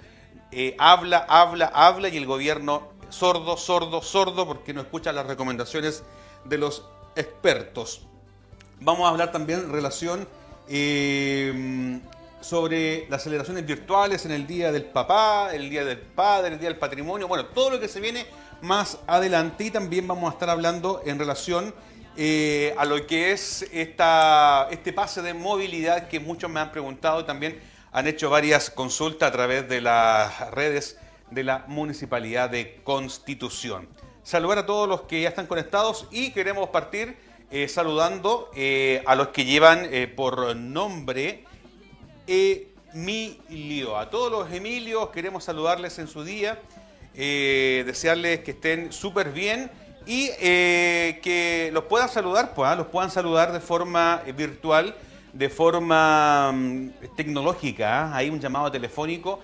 habla, 0.77 1.17
habla, 1.27 1.65
habla 1.65 2.07
y 2.07 2.15
el 2.15 2.25
gobierno 2.25 2.93
sordo, 3.09 3.57
sordo, 3.57 4.01
sordo 4.01 4.47
porque 4.47 4.73
no 4.73 4.79
escucha 4.79 5.11
las 5.11 5.25
recomendaciones 5.25 6.03
de 6.45 6.57
los 6.57 6.85
expertos. 7.17 8.07
Vamos 8.79 9.05
a 9.05 9.09
hablar 9.09 9.33
también 9.33 9.59
en 9.59 9.71
relación 9.71 10.27
sobre 12.41 13.07
las 13.09 13.23
celebraciones 13.23 13.65
virtuales 13.65 14.25
en 14.25 14.31
el 14.31 14.47
Día 14.47 14.71
del 14.71 14.83
Papá, 14.83 15.53
el 15.53 15.69
Día 15.69 15.85
del 15.85 15.99
Padre, 15.99 16.53
el 16.53 16.59
Día 16.59 16.69
del 16.69 16.79
Patrimonio, 16.79 17.27
bueno, 17.27 17.45
todo 17.45 17.69
lo 17.69 17.79
que 17.79 17.87
se 17.87 17.99
viene 18.01 18.25
más 18.61 18.97
adelante 19.07 19.65
y 19.65 19.71
también 19.71 20.07
vamos 20.07 20.29
a 20.29 20.33
estar 20.33 20.49
hablando 20.49 21.01
en 21.05 21.19
relación 21.19 21.73
eh, 22.17 22.73
a 22.77 22.85
lo 22.85 23.05
que 23.07 23.31
es 23.31 23.67
esta, 23.71 24.67
este 24.71 24.91
pase 24.91 25.21
de 25.21 25.33
movilidad 25.33 26.07
que 26.07 26.19
muchos 26.19 26.49
me 26.49 26.59
han 26.59 26.71
preguntado 26.71 27.21
y 27.21 27.23
también 27.23 27.59
han 27.91 28.07
hecho 28.07 28.29
varias 28.29 28.69
consultas 28.69 29.29
a 29.29 29.31
través 29.31 29.69
de 29.69 29.81
las 29.81 30.51
redes 30.51 30.97
de 31.29 31.43
la 31.43 31.63
Municipalidad 31.67 32.49
de 32.49 32.81
Constitución. 32.83 33.87
Saludar 34.23 34.59
a 34.59 34.65
todos 34.65 34.89
los 34.89 35.03
que 35.03 35.21
ya 35.21 35.29
están 35.29 35.47
conectados 35.47 36.07
y 36.11 36.31
queremos 36.31 36.69
partir 36.69 37.17
eh, 37.49 37.67
saludando 37.67 38.49
eh, 38.55 39.03
a 39.05 39.15
los 39.15 39.29
que 39.29 39.45
llevan 39.45 39.89
por 40.15 40.55
nombre 40.55 41.45
Emilio. 42.31 43.97
A 43.97 44.09
todos 44.09 44.31
los 44.31 44.51
Emilios 44.51 45.09
queremos 45.09 45.43
saludarles 45.43 45.99
en 45.99 46.07
su 46.07 46.23
día, 46.23 46.59
eh, 47.13 47.83
desearles 47.85 48.39
que 48.39 48.51
estén 48.51 48.93
súper 48.93 49.31
bien 49.31 49.69
y 50.05 50.29
eh, 50.39 51.19
que 51.21 51.69
los 51.73 51.85
puedan 51.85 52.07
saludar, 52.07 52.53
pues, 52.53 52.69
ah, 52.69 52.75
los 52.75 52.87
puedan 52.87 53.11
saludar 53.11 53.51
de 53.51 53.59
forma 53.59 54.21
eh, 54.25 54.31
virtual, 54.31 54.95
de 55.33 55.49
forma 55.49 56.51
mm, 56.53 56.89
tecnológica. 57.17 58.05
ah. 58.05 58.15
Hay 58.15 58.29
un 58.29 58.39
llamado 58.39 58.71
telefónico, 58.71 59.39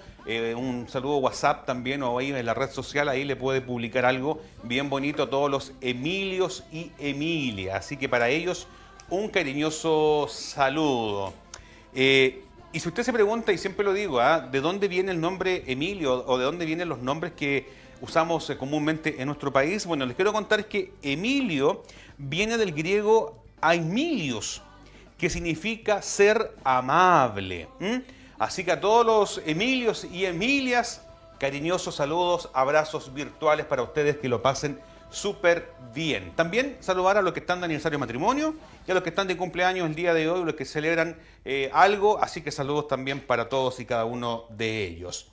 un 0.57 0.87
saludo 0.89 1.17
WhatsApp 1.17 1.65
también 1.65 2.03
o 2.03 2.17
ahí 2.17 2.33
en 2.33 2.45
la 2.45 2.53
red 2.53 2.69
social, 2.69 3.07
ahí 3.07 3.23
le 3.23 3.37
puede 3.37 3.61
publicar 3.61 4.03
algo 4.05 4.41
bien 4.63 4.89
bonito 4.89 5.23
a 5.23 5.29
todos 5.29 5.49
los 5.49 5.73
Emilios 5.79 6.65
y 6.71 6.91
Emilia. 6.99 7.77
Así 7.77 7.95
que 7.95 8.09
para 8.09 8.27
ellos 8.27 8.67
un 9.09 9.29
cariñoso 9.29 10.27
saludo. 10.29 11.33
Y 12.73 12.79
si 12.79 12.89
usted 12.89 13.03
se 13.03 13.13
pregunta, 13.13 13.51
y 13.51 13.57
siempre 13.57 13.85
lo 13.85 13.93
digo, 13.93 14.19
¿ah? 14.19 14.41
¿de 14.41 14.59
dónde 14.59 14.87
viene 14.87 15.11
el 15.11 15.21
nombre 15.21 15.63
Emilio 15.67 16.25
o 16.27 16.37
de 16.37 16.45
dónde 16.45 16.65
vienen 16.65 16.89
los 16.89 16.99
nombres 16.99 17.33
que 17.33 17.67
usamos 18.01 18.49
eh, 18.49 18.57
comúnmente 18.57 19.21
en 19.21 19.27
nuestro 19.27 19.53
país? 19.53 19.85
Bueno, 19.85 20.05
les 20.05 20.15
quiero 20.15 20.33
contar 20.33 20.65
que 20.65 20.93
Emilio 21.01 21.83
viene 22.17 22.57
del 22.57 22.73
griego 22.73 23.41
aimilios, 23.61 24.61
que 25.17 25.29
significa 25.29 26.01
ser 26.01 26.55
amable. 26.63 27.67
Así 28.37 28.63
que 28.63 28.71
a 28.73 28.81
todos 28.81 29.05
los 29.05 29.41
Emilios 29.45 30.03
y 30.03 30.25
Emilias, 30.25 31.01
cariñosos 31.39 31.95
saludos, 31.95 32.49
abrazos 32.53 33.13
virtuales 33.13 33.65
para 33.65 33.81
ustedes 33.81 34.17
que 34.17 34.29
lo 34.29 34.41
pasen 34.41 34.79
súper 35.09 35.71
bien. 35.93 36.33
También 36.35 36.77
saludar 36.79 37.17
a 37.17 37.21
los 37.21 37.33
que 37.33 37.39
están 37.39 37.59
de 37.59 37.65
aniversario 37.65 37.97
de 37.97 38.01
matrimonio 38.01 38.55
y 38.87 38.91
a 38.91 38.93
los 38.93 39.03
que 39.03 39.09
están 39.09 39.27
de 39.27 39.37
cumpleaños 39.37 39.87
el 39.87 39.95
día 39.95 40.13
de 40.13 40.29
hoy, 40.29 40.43
los 40.43 40.55
que 40.55 40.65
celebran 40.65 41.17
eh, 41.45 41.69
algo, 41.73 42.21
así 42.21 42.41
que 42.41 42.51
saludos 42.51 42.87
también 42.87 43.21
para 43.21 43.49
todos 43.49 43.79
y 43.79 43.85
cada 43.85 44.05
uno 44.05 44.45
de 44.49 44.85
ellos. 44.85 45.31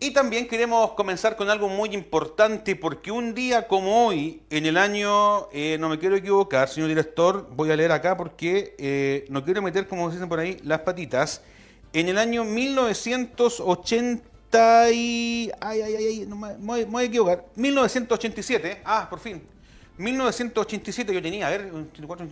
Y 0.00 0.10
también 0.10 0.48
queremos 0.48 0.90
comenzar 0.92 1.36
con 1.36 1.48
algo 1.48 1.68
muy 1.68 1.94
importante 1.94 2.74
porque 2.76 3.12
un 3.12 3.32
día 3.32 3.68
como 3.68 4.06
hoy, 4.06 4.42
en 4.50 4.66
el 4.66 4.76
año, 4.76 5.48
eh, 5.52 5.78
no 5.78 5.88
me 5.88 5.98
quiero 5.98 6.16
equivocar, 6.16 6.68
señor 6.68 6.88
director, 6.88 7.48
voy 7.52 7.70
a 7.70 7.76
leer 7.76 7.92
acá 7.92 8.16
porque 8.16 8.74
eh, 8.78 9.24
no 9.30 9.44
quiero 9.44 9.62
meter, 9.62 9.86
como 9.86 10.10
dicen 10.10 10.28
por 10.28 10.40
ahí, 10.40 10.58
las 10.64 10.80
patitas. 10.80 11.42
En 11.92 12.08
el 12.08 12.18
año 12.18 12.44
1980 12.44 14.33
y... 14.92 15.50
Ay, 15.60 15.80
ay, 15.82 15.94
ay, 15.96 16.06
ay, 16.06 16.26
no 16.26 16.36
me, 16.36 16.56
me 16.56 16.84
voy- 16.84 17.02
a 17.02 17.06
equivocar. 17.06 17.44
1987, 17.56 18.82
ah, 18.84 19.06
por 19.08 19.18
fin. 19.20 19.42
1987 19.96 21.14
yo 21.14 21.22
tenía, 21.22 21.46
a 21.46 21.50
ver, 21.50 21.70
24, 21.70 22.26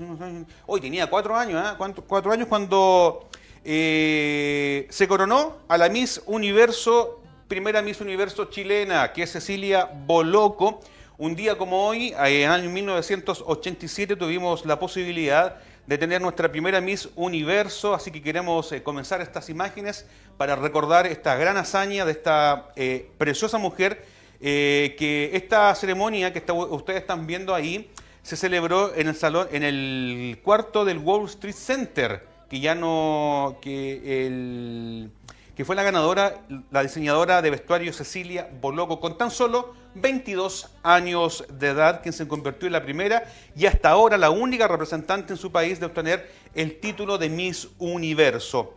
hoy 0.67 0.81
tenía 0.81 1.09
cuatro 1.09 1.37
años. 1.37 1.75
¿Cuánto- 1.79 2.03
Cuatro 2.03 2.33
años 2.33 2.49
cuando 2.49 3.29
eh, 3.65 4.87
se 4.91 5.07
coronó 5.07 5.59
a 5.69 5.79
la 5.79 5.89
Miss 5.89 6.21
Universo, 6.27 7.21
primera 7.49 7.81
Miss 7.83 8.01
Universo 8.01 8.47
chilena, 8.47 9.13
que 9.13 9.23
es 9.23 9.31
Cecilia 9.33 9.89
Boloco. 10.07 10.81
Un 11.19 11.37
día 11.37 11.57
como 11.57 11.87
hoy, 11.87 12.09
eh, 12.09 12.43
en 12.43 12.51
el 12.51 12.51
año 12.51 12.71
1987, 12.71 14.17
tuvimos 14.17 14.65
la 14.67 14.79
posibilidad 14.79 15.57
de 15.87 15.99
tener 15.99 16.21
nuestra 16.21 16.51
primera 16.51 16.81
Miss 16.81 17.09
Universo, 17.17 17.95
así 17.95 18.11
que 18.11 18.23
queremos 18.23 18.71
eh, 18.73 18.83
comenzar 18.83 19.21
estas 19.21 19.51
imágenes 19.51 20.07
para 20.37 20.57
recordar 20.57 21.07
esta 21.07 21.35
gran 21.37 21.57
hazaña 21.57 22.05
de 22.05 22.13
esta 22.13 22.71
eh, 22.77 23.11
preciosa 23.19 23.59
mujer, 23.59 24.05
eh, 24.41 24.95
que 24.99 25.31
esta 25.35 25.75
ceremonia 25.75 26.33
que 26.33 26.43
ustedes 26.53 27.01
están 27.01 27.27
viendo 27.27 27.55
ahí 27.55 27.91
se 28.23 28.37
celebró 28.37 28.95
en 28.95 29.09
el 29.09 29.17
salón, 29.17 29.49
en 29.51 29.63
el 29.65 30.39
cuarto 30.43 30.85
del 30.85 30.99
Wall 30.99 31.27
Street 31.27 31.55
Center, 31.55 32.27
que 32.49 32.61
ya 32.61 32.75
no, 32.75 33.59
que 33.61 34.27
el 34.27 35.11
que 35.57 35.65
fue 35.65 35.77
la 35.77 35.83
ganadora, 35.83 36.41
la 36.71 36.83
diseñadora 36.83 37.43
de 37.43 37.51
vestuario 37.51 37.93
Cecilia 37.93 38.49
Boloco, 38.61 39.01
con 39.01 39.19
tan 39.19 39.31
solo 39.31 39.75
22 39.95 40.71
años 40.83 41.45
de 41.49 41.69
edad, 41.69 42.03
quien 42.03 42.13
se 42.13 42.27
convirtió 42.27 42.67
en 42.67 42.73
la 42.73 42.83
primera 42.83 43.25
y 43.57 43.67
hasta 43.67 43.91
ahora 43.91 44.17
la 44.17 44.31
única 44.31 44.69
representante 44.69 45.33
en 45.33 45.39
su 45.39 45.53
país 45.53 45.81
de 45.81 45.87
obtener 45.87 46.31
el 46.55 46.79
título 46.81 47.19
de 47.19 47.29
Miss 47.29 47.69
Universo. 47.79 48.75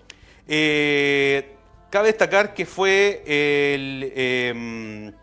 Eh, 0.47 1.55
cabe 1.89 2.07
destacar 2.07 2.53
que 2.53 2.65
fue 2.65 3.23
el, 3.25 4.11
eh, 4.15 5.13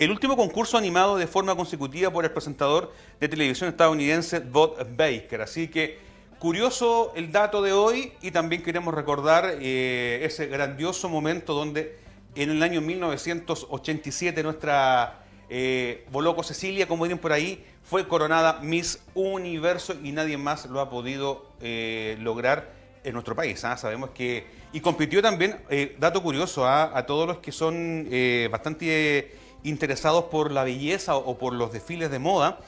el 0.00 0.10
último 0.10 0.34
concurso 0.34 0.78
animado 0.78 1.18
de 1.18 1.26
forma 1.26 1.54
consecutiva 1.54 2.10
por 2.10 2.24
el 2.24 2.30
presentador 2.30 2.90
de 3.20 3.28
televisión 3.28 3.68
estadounidense 3.68 4.40
Bob 4.40 4.78
Baker. 4.96 5.42
Así 5.42 5.68
que 5.68 5.98
curioso 6.38 7.12
el 7.14 7.30
dato 7.30 7.60
de 7.60 7.74
hoy 7.74 8.14
y 8.22 8.30
también 8.30 8.62
queremos 8.62 8.94
recordar 8.94 9.58
eh, 9.60 10.20
ese 10.22 10.46
grandioso 10.46 11.10
momento 11.10 11.52
donde 11.52 11.98
en 12.34 12.50
el 12.50 12.62
año 12.62 12.80
1987 12.80 14.42
nuestra 14.42 15.24
eh, 15.48 16.06
Boloco 16.10 16.42
Cecilia, 16.42 16.86
como 16.86 17.04
dirían 17.04 17.18
por 17.18 17.32
ahí, 17.32 17.64
fue 17.90 18.06
coronada 18.06 18.60
Miss 18.62 19.00
Universo 19.14 19.96
y 20.00 20.12
nadie 20.12 20.36
más 20.36 20.66
lo 20.66 20.80
ha 20.80 20.88
podido 20.88 21.44
eh, 21.60 22.16
lograr 22.20 22.70
en 23.02 23.14
nuestro 23.14 23.34
país. 23.34 23.64
¿ah? 23.64 23.76
Sabemos 23.76 24.10
que... 24.10 24.46
Y 24.72 24.80
compitió 24.80 25.20
también, 25.20 25.56
eh, 25.68 25.96
dato 25.98 26.22
curioso, 26.22 26.64
¿ah? 26.64 26.92
a 26.94 27.04
todos 27.04 27.26
los 27.26 27.38
que 27.38 27.50
son 27.50 28.06
eh, 28.12 28.48
bastante 28.52 29.34
interesados 29.64 30.26
por 30.26 30.52
la 30.52 30.62
belleza 30.62 31.16
o, 31.16 31.36
por 31.36 31.52
los 31.52 31.72
desfiles 31.72 32.12
de 32.12 32.20
moda, 32.20 32.60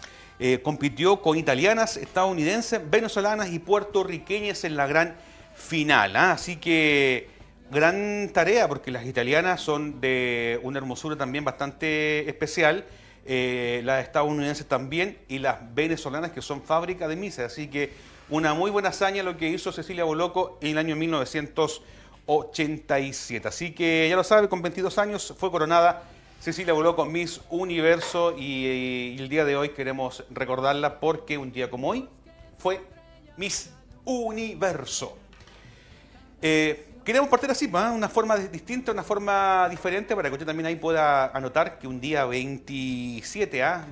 compitió 0.64 1.22
con 1.22 1.38
italianas, 1.38 1.96
estadounidenses, 1.96 2.80
venezolanas 2.90 3.52
y 3.52 3.60
puertorriqueñas 3.60 4.64
en 4.64 4.76
la 4.76 4.88
gran 4.88 5.14
final. 5.54 6.16
¿ah? 6.16 6.32
Así 6.32 6.56
que 6.56 7.30
gran 7.72 8.30
tarea 8.32 8.68
porque 8.68 8.90
las 8.90 9.06
italianas 9.06 9.60
son 9.60 10.00
de 10.00 10.58
una 10.62 10.78
hermosura 10.78 11.16
también 11.16 11.44
bastante 11.44 12.28
especial, 12.28 12.84
eh, 13.24 13.80
las 13.84 14.02
estadounidenses 14.04 14.66
también 14.66 15.18
y 15.28 15.38
las 15.38 15.74
venezolanas 15.74 16.32
que 16.32 16.42
son 16.42 16.62
fábrica 16.62 17.08
de 17.08 17.16
misas. 17.16 17.52
Así 17.52 17.68
que 17.68 17.92
una 18.28 18.52
muy 18.54 18.70
buena 18.70 18.90
hazaña 18.90 19.22
lo 19.22 19.36
que 19.36 19.48
hizo 19.48 19.72
Cecilia 19.72 20.04
Boloco 20.04 20.58
en 20.60 20.72
el 20.72 20.78
año 20.78 20.96
1987. 20.96 23.48
Así 23.48 23.72
que 23.72 24.08
ya 24.08 24.16
lo 24.16 24.24
sabe, 24.24 24.48
con 24.48 24.62
22 24.62 24.98
años 24.98 25.34
fue 25.38 25.50
coronada 25.50 26.04
Cecilia 26.40 26.74
Boloco 26.74 27.04
Miss 27.06 27.40
Universo 27.50 28.34
y, 28.36 28.66
y 28.66 29.16
el 29.18 29.28
día 29.28 29.44
de 29.44 29.56
hoy 29.56 29.70
queremos 29.70 30.24
recordarla 30.30 31.00
porque 31.00 31.38
un 31.38 31.52
día 31.52 31.70
como 31.70 31.88
hoy 31.88 32.08
fue 32.58 32.80
Miss 33.36 33.70
Universo. 34.04 35.16
Eh, 36.42 36.91
queremos 37.04 37.28
partir 37.28 37.50
así, 37.50 37.70
¿ah? 37.72 37.92
una 37.94 38.08
forma 38.08 38.36
distinta, 38.36 38.92
una 38.92 39.02
forma 39.02 39.68
diferente, 39.68 40.14
para 40.14 40.28
que 40.28 40.34
usted 40.34 40.46
también 40.46 40.66
ahí 40.66 40.76
pueda 40.76 41.26
anotar 41.26 41.78
que 41.78 41.86
un 41.86 42.00
día 42.00 42.24
27, 42.24 43.62
¿ah? 43.62 43.86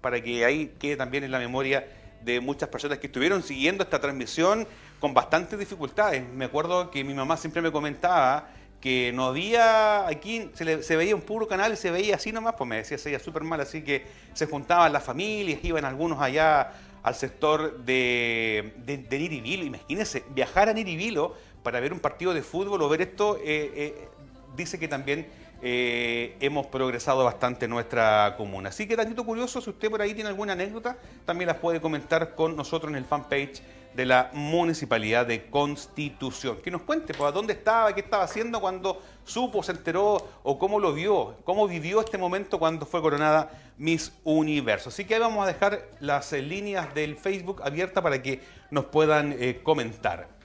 para 0.00 0.20
que 0.22 0.44
ahí 0.44 0.74
quede 0.78 0.96
también 0.96 1.24
en 1.24 1.30
la 1.30 1.38
memoria 1.38 1.86
de 2.22 2.40
muchas 2.40 2.68
personas 2.68 2.98
que 2.98 3.06
estuvieron 3.06 3.42
siguiendo 3.42 3.84
esta 3.84 4.00
transmisión 4.00 4.66
con 5.00 5.14
bastantes 5.14 5.58
dificultades. 5.58 6.24
Me 6.34 6.46
acuerdo 6.46 6.90
que 6.90 7.04
mi 7.04 7.14
mamá 7.14 7.36
siempre 7.36 7.62
me 7.62 7.70
comentaba 7.70 8.48
que 8.80 9.12
no 9.12 9.26
había, 9.26 10.06
aquí 10.06 10.50
se 10.54 10.96
veía 10.96 11.14
un 11.14 11.22
puro 11.22 11.48
canal 11.48 11.72
y 11.72 11.76
se 11.76 11.90
veía 11.90 12.16
así 12.16 12.32
nomás, 12.32 12.54
pues 12.56 12.68
me 12.68 12.76
decía, 12.76 12.98
se 12.98 13.08
veía 13.08 13.18
súper 13.18 13.42
mal, 13.42 13.60
así 13.60 13.82
que 13.82 14.04
se 14.34 14.46
juntaban 14.46 14.92
las 14.92 15.02
familias, 15.02 15.60
iban 15.62 15.84
algunos 15.84 16.20
allá 16.20 16.72
al 17.02 17.14
sector 17.14 17.78
de, 17.84 18.74
de, 18.78 18.98
de 18.98 19.18
Niribilo. 19.18 19.64
Imagínense, 19.64 20.24
viajar 20.30 20.68
a 20.68 20.72
Niribilo 20.72 21.36
para 21.66 21.80
ver 21.80 21.92
un 21.92 21.98
partido 21.98 22.32
de 22.32 22.42
fútbol 22.42 22.80
o 22.80 22.88
ver 22.88 23.02
esto, 23.02 23.38
eh, 23.38 23.72
eh, 23.74 24.08
dice 24.56 24.78
que 24.78 24.86
también 24.86 25.26
eh, 25.60 26.36
hemos 26.38 26.68
progresado 26.68 27.24
bastante 27.24 27.64
en 27.64 27.72
nuestra 27.72 28.36
comuna. 28.36 28.68
Así 28.68 28.86
que, 28.86 28.96
tantito 28.96 29.24
curioso, 29.24 29.60
si 29.60 29.70
usted 29.70 29.90
por 29.90 30.00
ahí 30.00 30.14
tiene 30.14 30.28
alguna 30.28 30.52
anécdota, 30.52 30.96
también 31.24 31.48
las 31.48 31.56
puede 31.56 31.80
comentar 31.80 32.36
con 32.36 32.54
nosotros 32.54 32.92
en 32.92 32.96
el 32.96 33.04
fanpage 33.04 33.62
de 33.94 34.06
la 34.06 34.30
Municipalidad 34.32 35.26
de 35.26 35.50
Constitución. 35.50 36.58
Que 36.62 36.70
nos 36.70 36.82
cuente, 36.82 37.14
pues, 37.14 37.34
dónde 37.34 37.54
estaba, 37.54 37.92
qué 37.92 38.00
estaba 38.02 38.22
haciendo 38.22 38.60
cuando 38.60 39.02
supo, 39.24 39.60
se 39.64 39.72
enteró 39.72 40.24
o 40.44 40.60
cómo 40.60 40.78
lo 40.78 40.92
vio, 40.92 41.34
cómo 41.42 41.66
vivió 41.66 41.98
este 41.98 42.16
momento 42.16 42.60
cuando 42.60 42.86
fue 42.86 43.02
coronada 43.02 43.50
Miss 43.76 44.12
Universo. 44.22 44.90
Así 44.90 45.04
que 45.04 45.14
ahí 45.16 45.20
vamos 45.20 45.42
a 45.42 45.48
dejar 45.48 45.84
las 45.98 46.30
líneas 46.30 46.94
del 46.94 47.16
Facebook 47.16 47.60
abiertas 47.64 48.04
para 48.04 48.22
que 48.22 48.40
nos 48.70 48.84
puedan 48.84 49.34
comentar. 49.64 50.35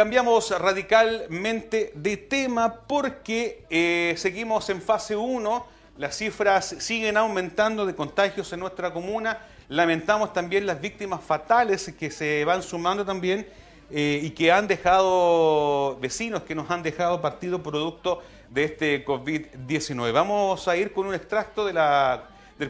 Cambiamos 0.00 0.50
radicalmente 0.58 1.92
de 1.94 2.16
tema 2.16 2.74
porque 2.86 3.66
eh, 3.68 4.14
seguimos 4.16 4.70
en 4.70 4.80
fase 4.80 5.14
1, 5.14 5.66
las 5.98 6.16
cifras 6.16 6.74
siguen 6.78 7.18
aumentando 7.18 7.84
de 7.84 7.94
contagios 7.94 8.50
en 8.54 8.60
nuestra 8.60 8.94
comuna, 8.94 9.40
lamentamos 9.68 10.32
también 10.32 10.64
las 10.64 10.80
víctimas 10.80 11.22
fatales 11.22 11.92
que 11.98 12.10
se 12.10 12.46
van 12.46 12.62
sumando 12.62 13.04
también 13.04 13.46
eh, 13.90 14.20
y 14.22 14.30
que 14.30 14.50
han 14.50 14.66
dejado 14.68 15.98
vecinos, 16.00 16.44
que 16.44 16.54
nos 16.54 16.70
han 16.70 16.82
dejado 16.82 17.20
partido 17.20 17.62
producto 17.62 18.22
de 18.48 18.64
este 18.64 19.04
COVID-19. 19.04 20.12
Vamos 20.14 20.66
a 20.66 20.78
ir 20.78 20.94
con 20.94 21.08
un 21.08 21.14
extracto 21.14 21.66
de 21.66 21.74
la 21.74 22.26